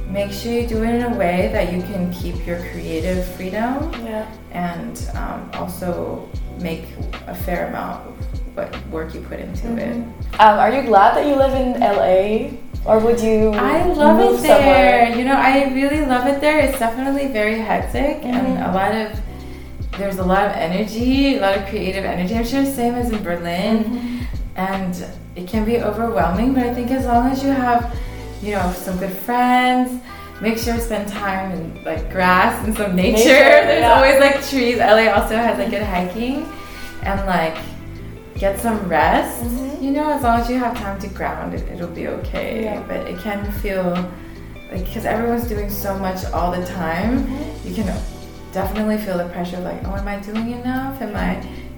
make 0.08 0.30
sure 0.32 0.52
you 0.52 0.66
do 0.66 0.82
it 0.82 0.94
in 0.94 1.02
a 1.12 1.16
way 1.16 1.50
that 1.52 1.72
you 1.72 1.82
can 1.82 2.12
keep 2.12 2.46
your 2.46 2.58
creative 2.70 3.24
freedom 3.36 3.92
Yeah. 4.04 4.26
and 4.52 4.94
um, 5.14 5.50
also 5.54 6.28
make 6.60 6.84
a 7.26 7.34
fair 7.34 7.66
amount 7.68 8.06
of 8.08 8.14
what 8.56 8.68
work 8.88 9.14
you 9.14 9.20
put 9.22 9.40
into 9.40 9.76
it. 9.76 9.94
Um, 10.38 10.58
are 10.62 10.70
you 10.72 10.82
glad 10.82 11.16
that 11.16 11.26
you 11.26 11.34
live 11.34 11.54
in 11.54 11.82
LA, 11.82 12.50
or 12.84 12.98
would 12.98 13.20
you? 13.20 13.50
I 13.50 13.84
love 13.86 14.20
it 14.20 14.42
there. 14.42 14.56
somewhere? 14.58 15.16
You 15.18 15.24
know, 15.24 15.34
I 15.36 15.72
really 15.72 16.04
love 16.04 16.26
it 16.26 16.40
there. 16.40 16.58
It's 16.58 16.78
definitely 16.78 17.28
very 17.28 17.58
hectic 17.58 18.24
and 18.24 18.58
Mhm. 18.58 18.70
a 18.70 18.74
lot 18.74 18.94
of 18.94 19.20
there's 19.98 20.18
a 20.18 20.24
lot 20.24 20.44
of 20.46 20.52
energy, 20.56 21.36
a 21.36 21.40
lot 21.40 21.56
of 21.56 21.66
creative 21.68 22.04
energy. 22.04 22.34
I'm 22.36 22.44
sure 22.44 22.64
same 22.64 22.94
as 22.96 23.10
in 23.10 23.22
Berlin. 23.22 23.76
Mhm. 23.84 24.10
and 24.56 25.04
it 25.34 25.48
can 25.48 25.64
be 25.64 25.78
overwhelming 25.82 26.54
but 26.54 26.62
i 26.62 26.72
think 26.72 26.88
as 26.92 27.04
long 27.06 27.28
as 27.32 27.42
you 27.42 27.50
have 27.50 27.92
you 28.40 28.52
know 28.54 28.70
some 28.84 28.96
good 28.98 29.10
friends 29.26 29.90
make 30.40 30.56
sure 30.56 30.74
to 30.74 30.80
spend 30.80 31.08
time 31.08 31.50
in 31.50 31.60
like 31.84 32.08
grass 32.12 32.54
and 32.64 32.76
some 32.76 32.94
nature, 32.94 33.18
Nature, 33.18 33.66
there's 33.66 33.80
yeah. 33.80 33.94
always 33.94 34.20
like 34.20 34.36
trees 34.48 34.78
la 34.78 35.06
also 35.16 35.34
has 35.36 35.58
like 35.58 35.70
good 35.70 35.82
hiking 35.82 36.46
and 37.02 37.18
like 37.26 37.56
get 38.44 38.61
some 38.61 38.78
rest 39.00 39.42
Mhm. 39.42 39.83
you 39.85 39.90
know 39.96 40.07
as 40.16 40.20
long 40.26 40.37
as 40.42 40.46
you 40.50 40.59
have 40.64 40.74
time 40.85 40.96
to 41.04 41.09
ground 41.18 41.50
it, 41.57 41.62
it'll 41.72 41.96
be 42.02 42.07
okay 42.18 42.50
Yeah. 42.64 42.80
but 42.90 43.00
it 43.12 43.16
can 43.26 43.40
feel 43.62 43.88
like 44.70 44.85
because 44.88 45.04
everyone's 45.14 45.48
doing 45.54 45.70
so 45.85 45.90
much 46.07 46.20
all 46.35 46.50
the 46.59 46.64
time 46.83 47.11
Mm-hmm. 47.20 47.66
you 47.68 47.72
can 47.78 47.88
definitely 48.52 48.98
feel 49.04 49.16
the 49.22 49.28
pressure 49.37 49.61
like 49.70 49.80
oh 49.87 49.94
am 50.02 50.09
i 50.14 50.16
doing 50.30 50.48
enough 50.61 50.94
am 51.07 51.14
i 51.28 51.30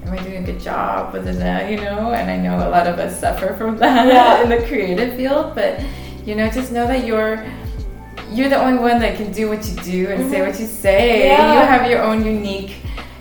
am 0.04 0.10
i 0.16 0.18
doing 0.26 0.38
a 0.42 0.46
good 0.50 0.60
job 0.70 1.00
with 1.14 1.26
it 1.28 1.70
you 1.72 1.78
know 1.86 2.00
and 2.18 2.26
i 2.34 2.36
know 2.44 2.56
a 2.68 2.70
lot 2.76 2.86
of 2.90 2.96
us 3.04 3.12
suffer 3.24 3.48
from 3.58 3.72
that 3.84 4.02
Yeah. 4.14 4.42
in 4.42 4.48
the 4.54 4.60
creative 4.70 5.10
field 5.18 5.46
but 5.58 5.72
you 6.28 6.34
know 6.38 6.46
just 6.58 6.70
know 6.76 6.86
that 6.92 7.00
you're 7.08 7.34
you're 8.36 8.50
the 8.54 8.60
only 8.66 8.78
one 8.90 8.98
that 9.04 9.12
can 9.20 9.28
do 9.40 9.44
what 9.52 9.60
you 9.68 9.74
do 9.94 10.00
and 10.12 10.20
say 10.32 10.38
Mhm. 10.40 10.46
what 10.46 10.56
you 10.62 10.66
say 10.86 11.02
Yeah. 11.28 11.52
you 11.54 11.60
have 11.74 11.84
your 11.92 12.02
own 12.08 12.18
unique. 12.36 12.72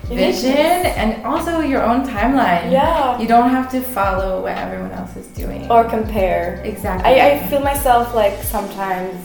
Vision 0.07 0.55
and 1.01 1.25
also 1.25 1.59
your 1.61 1.81
own 1.83 2.07
timeline 2.07 2.71
Yeah. 2.71 3.19
you 3.19 3.27
don't 3.27 3.49
have 3.49 3.69
to 3.71 3.81
follow 3.81 4.41
what 4.43 4.57
everyone 4.57 4.91
else 4.91 5.15
is 5.15 5.27
doing 5.27 5.69
Or 5.71 5.83
compare. 5.83 6.61
exactly 6.63 7.19
I, 7.19 7.31
I 7.31 7.47
feel 7.47 7.61
myself 7.61 8.13
like 8.15 8.41
sometimes 8.43 9.15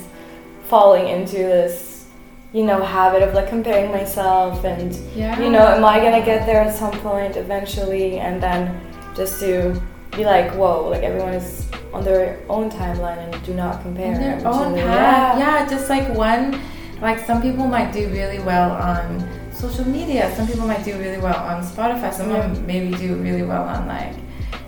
falling 0.64 1.08
into 1.08 1.36
this, 1.36 2.06
you 2.52 2.62
know, 2.64 2.82
habit 2.82 3.22
of 3.22 3.34
like 3.34 3.48
comparing 3.48 3.90
myself 3.90 4.64
and 4.64 4.94
Yeah. 5.14 5.38
you 5.40 5.50
know, 5.50 5.66
am 5.66 5.84
I 5.84 6.00
gonna 6.00 6.24
get 6.24 6.46
there 6.46 6.62
at 6.62 6.74
some 6.74 6.92
point 7.00 7.36
eventually? 7.36 8.18
And 8.18 8.42
then 8.42 8.80
just 9.16 9.40
to 9.40 9.80
be 10.12 10.24
like, 10.24 10.50
whoa, 10.54 10.88
like 10.88 11.02
everyone 11.02 11.34
is 11.34 11.68
on 11.92 12.04
their 12.04 12.38
own 12.48 12.70
timeline 12.70 13.18
and 13.18 13.44
do 13.44 13.52
not 13.54 13.82
compare. 13.82 14.16
their 14.16 14.46
own 14.46 14.74
path. 14.74 15.38
Yeah. 15.38 15.68
just 15.68 15.90
like 15.90 16.08
one, 16.14 16.60
like 17.00 17.18
some 17.20 17.42
people 17.42 17.66
might 17.66 17.92
do 17.92 18.08
really 18.08 18.38
well 18.40 18.70
on 18.72 19.28
social 19.60 19.86
media. 19.86 20.32
Some 20.36 20.46
people 20.46 20.66
might 20.66 20.84
do 20.84 20.96
really 20.98 21.18
well 21.18 21.36
on 21.36 21.62
Spotify. 21.62 22.12
Some 22.12 22.30
of 22.30 22.38
them 22.54 22.66
maybe 22.66 22.96
do 22.96 23.14
really 23.16 23.42
well 23.42 23.64
on 23.64 23.86
like 23.86 24.14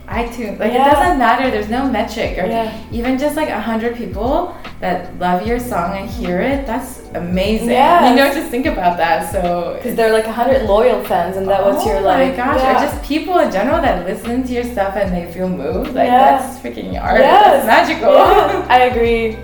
iTunes. 0.09 0.59
Like 0.59 0.73
Yeah. 0.73 0.89
it 0.91 0.95
doesn't 0.95 1.19
matter. 1.19 1.51
There's 1.51 1.71
no 1.71 1.83
metric 1.99 2.37
or 2.39 2.47
Yeah. 2.47 2.71
even 2.91 3.19
just 3.19 3.35
like 3.37 3.49
a 3.49 3.61
hundred 3.61 3.97
people 3.97 4.55
that 4.81 5.17
love 5.19 5.47
your 5.47 5.59
song 5.59 5.97
and 5.97 6.11
hear 6.11 6.41
it. 6.41 6.67
That's 6.67 7.01
amazing. 7.15 7.71
Yes. 7.71 8.11
You 8.11 8.17
know, 8.17 8.27
just 8.35 8.49
think 8.51 8.67
about 8.67 8.97
that. 8.99 9.31
So 9.33 9.75
Because 9.77 9.95
they're 9.97 10.13
like 10.13 10.27
a 10.27 10.33
hundred 10.33 10.63
loyal 10.75 11.03
fans, 11.05 11.37
and 11.39 11.47
that 11.49 11.65
was 11.65 11.77
oh 11.79 11.87
your 11.89 12.01
like, 12.03 12.35
Oh 12.35 12.37
my 12.37 12.37
gosh, 12.37 12.61
yeah. 12.61 12.71
or 12.77 12.87
just 12.87 13.03
people 13.03 13.39
in 13.39 13.51
general 13.51 13.81
that 13.81 14.05
listen 14.07 14.43
to 14.49 14.53
your 14.53 14.65
stuff 14.65 14.97
and 14.97 15.09
they 15.17 15.25
feel 15.33 15.49
moved. 15.49 15.95
Like 15.95 16.09
Yeah. 16.09 16.37
that's 16.37 16.59
freaking 16.61 17.01
art. 17.01 17.21
Yes. 17.21 17.65
That's 17.65 17.67
magical. 17.67 18.13
Yeah, 18.15 18.67
I 18.77 18.79
agree. 18.91 19.39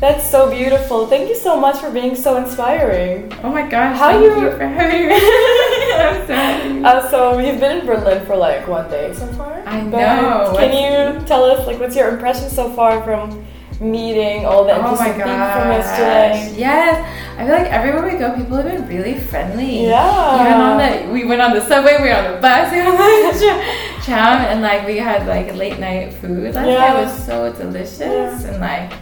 That's 0.00 0.28
so 0.30 0.50
beautiful. 0.50 1.06
Thank 1.06 1.28
you 1.30 1.34
so 1.34 1.58
much 1.58 1.78
for 1.78 1.90
being 1.90 2.14
so 2.14 2.36
inspiring. 2.36 3.32
Oh 3.42 3.50
my 3.50 3.62
gosh! 3.66 3.96
How 3.98 4.10
you- 4.18 4.40
you 4.42 4.50
for 4.52 4.66
having 4.66 5.08
me. 5.08 5.16
I'm 5.96 6.26
so. 6.26 6.84
Uh, 6.86 7.10
so 7.10 7.38
you've 7.38 7.58
been 7.60 7.78
in 7.80 7.86
Berlin 7.86 8.24
for 8.26 8.36
like 8.36 8.68
one 8.68 8.90
day 8.90 9.14
so 9.14 9.26
far. 9.28 9.62
I 9.66 9.80
know. 9.80 10.54
Can 10.58 10.72
you 10.76 11.26
tell 11.26 11.44
us 11.44 11.66
like 11.66 11.80
what's 11.80 11.96
your 11.96 12.08
impression 12.10 12.50
so 12.50 12.68
far 12.72 13.02
from 13.02 13.42
meeting 13.80 14.44
all 14.44 14.64
the 14.64 14.72
Oh 14.76 14.80
interesting 14.92 15.14
people 15.14 15.32
from 15.56 15.68
yesterday? 15.72 16.54
Yes, 16.58 17.00
I 17.38 17.46
feel 17.46 17.54
like 17.56 17.72
everywhere 17.72 18.04
we 18.04 18.18
go, 18.18 18.36
people 18.36 18.56
have 18.58 18.66
been 18.66 18.86
really 18.86 19.18
friendly. 19.18 19.86
Yeah. 19.86 20.40
Even 20.40 20.60
on 20.60 20.76
the, 20.76 21.12
we 21.12 21.24
went 21.24 21.40
on 21.40 21.52
the 21.54 21.64
subway, 21.66 21.96
we 22.02 22.08
were 22.08 22.14
on 22.14 22.34
the 22.34 22.40
bus, 22.40 22.70
we 22.76 22.78
were 22.84 22.92
on 22.92 23.32
the 23.32 23.38
tra- 23.40 24.04
tram, 24.04 24.44
and 24.52 24.60
like 24.60 24.86
we 24.86 24.98
had 24.98 25.26
like 25.26 25.54
late 25.54 25.78
night 25.78 26.12
food. 26.20 26.54
Last 26.54 26.66
Yeah. 26.68 26.78
night 26.92 27.04
was 27.04 27.24
so 27.24 27.50
delicious, 27.54 28.00
Yeah. 28.00 28.46
and 28.52 28.60
like, 28.60 28.92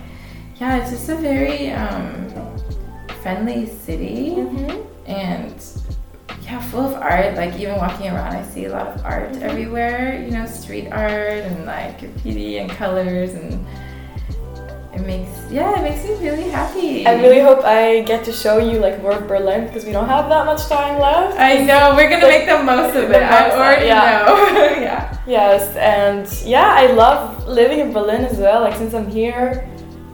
yeah, 0.61 0.77
it's 0.81 0.91
just 0.91 1.09
a 1.09 1.17
very 1.17 1.71
um, 1.71 2.29
friendly 3.23 3.67
city. 3.67 4.35
Mhm. 4.37 4.85
and 5.07 5.55
yeah, 6.43 6.61
full 6.71 6.85
of 6.87 6.95
art. 6.95 7.35
Like 7.37 7.55
even 7.59 7.77
walking 7.77 8.09
around, 8.11 8.35
I 8.37 8.43
see 8.45 8.67
a 8.67 8.73
lot 8.73 8.89
of 8.89 9.05
art 9.05 9.33
Mm-hmm. 9.33 9.43
everywhere. 9.51 10.23
You 10.25 10.31
know, 10.31 10.47
street 10.47 10.89
art 10.93 11.43
and 11.49 11.67
like 11.67 12.01
graffiti 12.01 12.59
and 12.59 12.71
colors, 12.71 13.33
and 13.35 13.65
it 14.95 15.01
makes 15.07 15.31
yeah, 15.51 15.79
it 15.79 15.83
makes 15.83 16.05
me 16.05 16.15
really 16.29 16.49
happy. 16.51 17.07
I 17.07 17.15
really 17.21 17.41
hope 17.41 17.65
I 17.65 18.03
get 18.03 18.25
to 18.25 18.33
show 18.33 18.59
you 18.59 18.79
like 18.79 19.01
more 19.03 19.13
of 19.13 19.27
Berlin 19.27 19.67
because 19.67 19.85
we 19.85 19.93
don't 19.93 20.09
have 20.09 20.29
that 20.29 20.45
much 20.47 20.67
time 20.69 21.01
left. 21.01 21.39
I 21.39 21.65
know 21.65 21.95
we're 21.97 22.09
gonna 22.11 22.27
Like, 22.27 22.47
make 22.47 22.49
the 22.49 22.63
most 22.63 22.95
of 22.97 23.11
it. 23.11 23.23
I 23.23 23.51
already 23.51 23.87
yeah. 23.87 24.25
know. 24.27 24.37
yeah. 24.89 25.19
Yes, 25.27 25.75
and 25.77 26.29
yeah, 26.47 26.75
I 26.77 26.93
love 26.93 27.47
living 27.49 27.81
in 27.81 27.93
Berlin 27.93 28.25
as 28.25 28.37
well. 28.39 28.61
Like 28.61 28.77
since 28.77 28.93
I'm 28.95 29.11
here, 29.11 29.67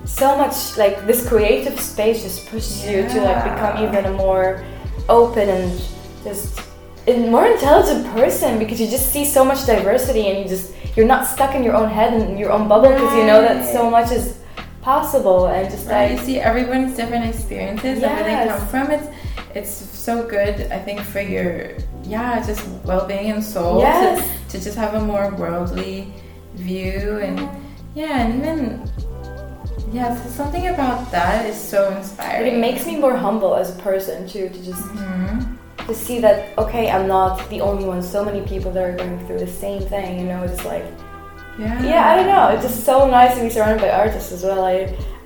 so 0.04 0.36
much 0.36 0.76
like 0.76 1.06
this 1.06 1.28
creative 1.28 1.78
space 1.78 2.22
just 2.22 2.48
pushes 2.48 2.84
you 2.86 3.02
to 3.08 3.20
like 3.22 3.44
become 3.44 3.84
even 3.84 4.06
a 4.06 4.12
more 4.12 4.64
open 5.08 5.48
and 5.48 5.80
just 6.24 6.60
a 7.06 7.16
more 7.28 7.46
intelligent 7.46 8.06
person 8.12 8.58
because 8.58 8.80
you 8.80 8.86
just 8.88 9.12
see 9.12 9.24
so 9.24 9.44
much 9.44 9.66
diversity 9.66 10.28
and 10.28 10.38
you 10.38 10.48
just 10.48 10.72
you're 10.96 11.06
not 11.06 11.26
stuck 11.26 11.54
in 11.54 11.62
your 11.62 11.74
own 11.74 11.88
head 11.88 12.12
and 12.14 12.38
your 12.38 12.50
own 12.50 12.68
bubble 12.68 12.88
because 12.88 13.12
you 13.14 13.24
know 13.24 13.40
that 13.40 13.70
so 13.72 13.90
much 13.90 14.10
is 14.10 14.38
possible 14.82 15.46
and 15.48 15.70
just 15.70 15.86
Right, 15.88 16.12
you 16.12 16.18
see 16.18 16.38
everyone's 16.40 16.96
different 16.96 17.24
experiences 17.26 18.02
and 18.02 18.12
where 18.12 18.24
they 18.24 18.48
come 18.48 18.66
from. 18.68 18.90
It's 18.90 19.08
it's 19.54 19.70
so 19.70 20.26
good, 20.26 20.70
I 20.72 20.78
think, 20.78 21.00
for 21.00 21.20
your 21.20 21.72
yeah, 22.04 22.44
just 22.44 22.66
well 22.84 23.06
being 23.06 23.30
and 23.30 23.42
soul 23.44 23.80
Yes. 23.80 24.26
to, 24.52 24.58
to 24.58 24.64
just 24.64 24.76
have 24.76 24.94
a 24.94 25.00
more 25.00 25.34
worldly 25.36 26.12
view 26.54 27.18
and 27.22 27.38
yeah, 27.94 28.20
and 28.22 28.38
even 28.38 28.90
yeah, 29.92 30.14
so 30.22 30.28
something 30.30 30.68
about 30.68 31.10
that 31.10 31.46
is 31.46 31.56
so 31.56 31.88
but 31.90 31.98
inspiring. 31.98 32.54
it 32.54 32.58
makes 32.58 32.86
me 32.86 32.96
more 32.96 33.16
humble 33.16 33.54
as 33.54 33.76
a 33.76 33.78
person 33.82 34.26
too 34.28 34.48
to 34.48 34.58
just 34.64 34.82
Mhm. 34.82 35.56
to 35.86 35.94
see 35.94 36.20
that 36.20 36.36
okay 36.58 36.84
i'm 36.90 37.06
not 37.08 37.32
the 37.50 37.60
only 37.60 37.84
one. 37.84 38.00
So 38.02 38.24
many 38.24 38.42
people 38.52 38.70
that 38.72 38.84
are 38.84 38.96
going 39.02 39.18
through 39.26 39.40
the 39.40 39.52
same 39.64 39.82
thing 39.92 40.20
you 40.20 40.26
know 40.26 40.42
it's 40.44 40.64
like 40.64 40.84
yeah, 41.58 41.82
yeah 41.92 42.10
i 42.10 42.16
don't 42.16 42.26
know. 42.34 42.48
It's 42.54 42.62
just 42.68 42.84
so 42.90 42.96
nice 43.10 43.32
to 43.36 43.42
be 43.42 43.50
surrounded 43.50 43.80
by 43.82 43.90
artists 43.90 44.30
as 44.32 44.42
well. 44.44 44.64
I 44.64 44.74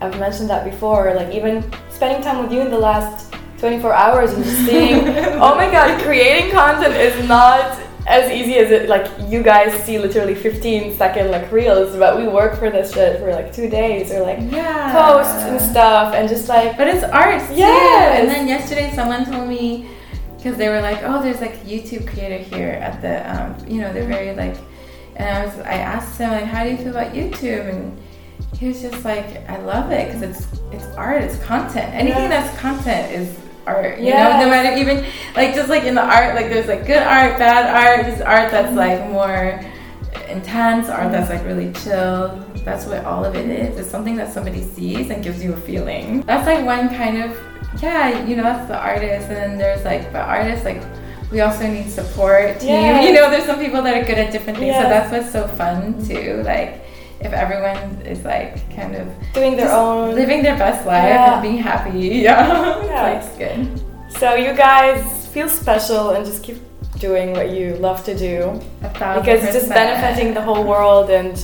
i've 0.01 0.19
mentioned 0.19 0.49
that 0.51 0.65
before. 0.65 1.13
Like 1.15 1.31
even 1.39 1.55
spending 1.97 2.21
time 2.27 2.39
with 2.43 2.51
you 2.55 2.61
in 2.67 2.71
the 2.71 2.79
last 2.91 3.17
24 3.59 3.93
hours 4.05 4.33
and 4.35 4.43
just 4.45 4.61
seeing 4.67 4.97
oh 5.47 5.55
my 5.61 5.69
god 5.77 6.01
creating 6.03 6.51
content 6.51 6.95
is 7.09 7.17
not 7.29 7.79
as 8.07 8.31
easy 8.31 8.57
as 8.57 8.71
it 8.71 8.89
like 8.89 9.07
you 9.29 9.43
guys 9.43 9.73
see 9.85 9.99
literally 9.99 10.35
15 10.35 10.95
second 10.95 11.31
like 11.31 11.51
reels 11.51 11.97
but 11.97 12.19
we 12.19 12.29
work 12.29 12.59
for 12.59 12.69
this 12.71 12.93
shit 12.93 13.19
for 13.19 13.33
like 13.33 13.51
two 13.53 13.69
days 13.69 14.13
or 14.13 14.21
like 14.23 14.39
yeah, 14.53 14.93
posts 14.93 15.43
and 15.45 15.59
stuff 15.61 16.15
and 16.15 16.29
just 16.29 16.49
like 16.49 16.77
But 16.77 16.87
it's 16.89 17.03
art 17.05 17.41
yeah 17.57 18.19
And 18.19 18.29
then 18.29 18.47
yesterday 18.47 18.93
someone 18.95 19.25
told 19.25 19.49
me 19.49 19.89
because 20.37 20.59
they 20.59 20.69
were 20.69 20.83
like, 20.83 20.99
oh, 21.05 21.23
there's 21.23 21.41
like 21.41 21.55
a 21.55 21.65
YouTube 21.65 22.07
creator 22.07 22.37
here 22.37 22.73
at 22.89 23.01
the, 23.01 23.15
um, 23.35 23.57
you 23.67 23.81
know, 23.81 23.91
they're 23.95 24.07
very 24.07 24.37
like, 24.37 24.55
and 25.17 25.27
I 25.39 25.47
was, 25.47 25.59
I 25.61 25.77
asked 25.95 26.19
him 26.21 26.31
like, 26.33 26.45
how 26.45 26.65
do 26.65 26.69
you 26.71 26.77
feel 26.77 26.91
about 26.91 27.15
YouTube? 27.15 27.67
And 27.73 27.99
he 28.59 28.69
was 28.69 28.83
just 28.83 29.07
like, 29.07 29.49
I 29.49 29.57
love 29.63 29.91
it 29.91 30.05
because 30.07 30.21
it's 30.21 30.61
it's 30.71 30.85
art, 30.97 31.23
it's 31.23 31.39
content. 31.43 31.89
Anything 31.95 32.25
Yeah. 32.25 32.29
that's 32.29 32.59
content 32.61 33.11
is 33.11 33.39
art. 33.67 33.99
You 33.99 34.07
Yes. 34.07 34.41
know, 34.41 34.45
no 34.45 34.51
matter 34.51 34.77
even 34.77 35.05
like 35.35 35.55
just 35.55 35.69
like 35.69 35.85
in 35.85 35.95
the 35.95 36.03
art, 36.03 36.35
like 36.35 36.47
there's 36.47 36.69
like 36.69 36.87
good 36.87 37.03
art, 37.03 37.39
bad 37.39 37.69
art. 37.75 38.07
There's 38.07 38.21
art 38.21 38.51
that's 38.51 38.69
mm-hmm. 38.69 38.77
like 38.77 39.09
more 39.11 39.61
intense, 40.29 40.89
art 40.89 41.11
that's 41.13 41.31
like 41.31 41.45
really 41.45 41.73
chill. 41.73 42.45
That's 42.65 42.87
what 42.87 43.05
all 43.05 43.25
of 43.25 43.35
it 43.37 43.49
is. 43.49 43.79
It's 43.79 43.91
something 43.91 44.17
that 44.17 44.33
somebody 44.33 44.63
sees 44.63 45.11
and 45.11 45.23
gives 45.23 45.43
you 45.43 45.53
a 45.53 45.57
feeling. 45.57 46.23
That's 46.23 46.47
like 46.47 46.65
one 46.65 46.89
kind 46.89 47.23
of 47.23 47.39
yeah, 47.83 48.25
you 48.25 48.37
know, 48.37 48.45
that's 48.45 48.69
the 48.69 48.79
artist, 48.79 49.29
and 49.29 49.37
then 49.37 49.59
there's 49.59 49.85
like 49.85 50.13
the 50.13 50.21
artist 50.23 50.65
like. 50.65 50.83
We 51.33 51.41
also 51.41 51.67
need 51.67 51.91
support 51.91 52.61
team. 52.61 52.69
Yes. 52.69 53.05
You 53.09 53.13
know, 53.13 53.29
there's 53.29 53.45
some 53.45 53.59
people 53.59 53.83
that 53.83 53.97
are 53.97 54.05
good 54.05 54.19
at 54.19 54.31
different 54.31 54.57
things, 54.57 54.77
so 54.77 54.83
that's 54.83 55.11
what's 55.11 55.33
so 55.33 55.49
fun 55.57 56.07
too. 56.07 56.43
Like, 56.45 56.84
if 57.21 57.33
everyone 57.33 58.03
is 58.07 58.25
like 58.25 58.59
kind 58.75 58.95
of 58.97 59.09
doing 59.33 59.57
their 59.57 59.71
own 59.73 60.15
living 60.15 60.43
their 60.43 60.57
best 60.57 60.87
life 60.87 61.05
Yeah. 61.09 61.33
and 61.35 61.43
being 61.43 61.59
happy. 61.59 61.99
Yeah, 62.27 62.85
Yeah. 62.85 63.19
it's 63.19 63.31
good. 63.39 63.83
So 64.21 64.35
you 64.35 64.55
guys 64.55 65.27
feel 65.29 65.49
special 65.49 66.11
and 66.11 66.25
just 66.25 66.43
keep 66.43 66.59
doing 66.99 67.33
what 67.33 67.51
you 67.51 67.75
love 67.77 68.05
to 68.05 68.15
do 68.17 68.61
A 68.83 68.89
thousand 68.91 69.23
because 69.23 69.43
it's 69.45 69.53
just 69.55 69.69
benefiting 69.69 70.33
the 70.33 70.41
whole 70.41 70.63
world 70.65 71.11
and 71.11 71.35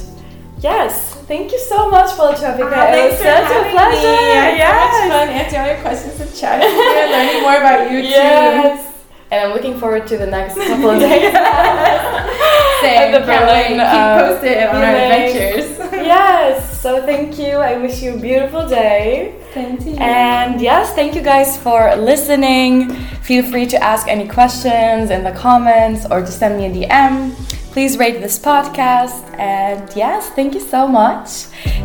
yes, 0.61 1.15
thank 1.27 1.51
you 1.53 1.59
so 1.59 1.91
much 1.91 2.11
for 2.13 2.31
Traffica. 2.33 2.71
Ah, 2.73 2.87
it 2.87 2.95
thanks 2.95 3.19
was 3.19 3.27
such 3.27 3.51
a 3.51 3.71
pleasure. 3.75 4.15
Me. 4.15 4.59
Yes. 4.63 4.93
so 4.93 5.09
much 5.09 5.11
fun 5.13 5.29
answering 5.29 5.61
all 5.63 5.69
your 5.75 5.81
questions 5.83 6.21
and 6.21 6.31
chatting 6.41 6.69
and 6.71 7.11
learning 7.15 7.43
more 7.43 7.57
about 7.63 7.91
you 7.91 8.03
too. 8.03 8.09
Yes. 8.09 8.87
And 9.33 9.39
I'm 9.45 9.53
looking 9.57 9.79
forward 9.79 10.07
to 10.09 10.17
the 10.17 10.27
next 10.27 10.55
couple 10.55 10.91
of 10.91 10.99
days. 11.01 11.33
Same. 12.81 13.13
The 13.13 13.19
wait. 13.21 13.27
Berlin, 13.27 13.69
Keep 13.69 13.81
uh, 13.81 14.29
posted 14.29 14.57
on 14.69 14.77
our 14.77 14.85
adventures. 14.85 15.79
yes. 15.93 16.81
So 16.81 17.05
thank 17.05 17.39
you. 17.39 17.57
I 17.57 17.77
wish 17.79 18.03
you 18.03 18.15
a 18.15 18.19
beautiful 18.19 18.69
day. 18.69 19.35
Thank 19.53 19.85
you. 19.85 19.97
And 19.97 20.61
yes, 20.61 20.95
thank 20.95 21.15
you 21.15 21.23
guys 21.23 21.59
for 21.59 21.95
listening. 21.97 22.95
Feel 23.23 23.45
free 23.45 23.67
to 23.67 23.83
ask 23.83 24.09
any 24.09 24.27
questions 24.27 25.11
in 25.11 25.25
the 25.25 25.33
comments 25.33 26.07
or 26.11 26.21
to 26.21 26.27
send 26.27 26.57
me 26.59 26.67
a 26.67 26.89
DM. 26.89 27.35
Please 27.73 27.99
rate 27.99 28.21
this 28.21 28.39
podcast. 28.39 29.23
And 29.39 29.89
yes, 29.95 30.29
thank 30.31 30.55
you 30.55 30.61
so 30.61 30.89
much. 30.89 31.29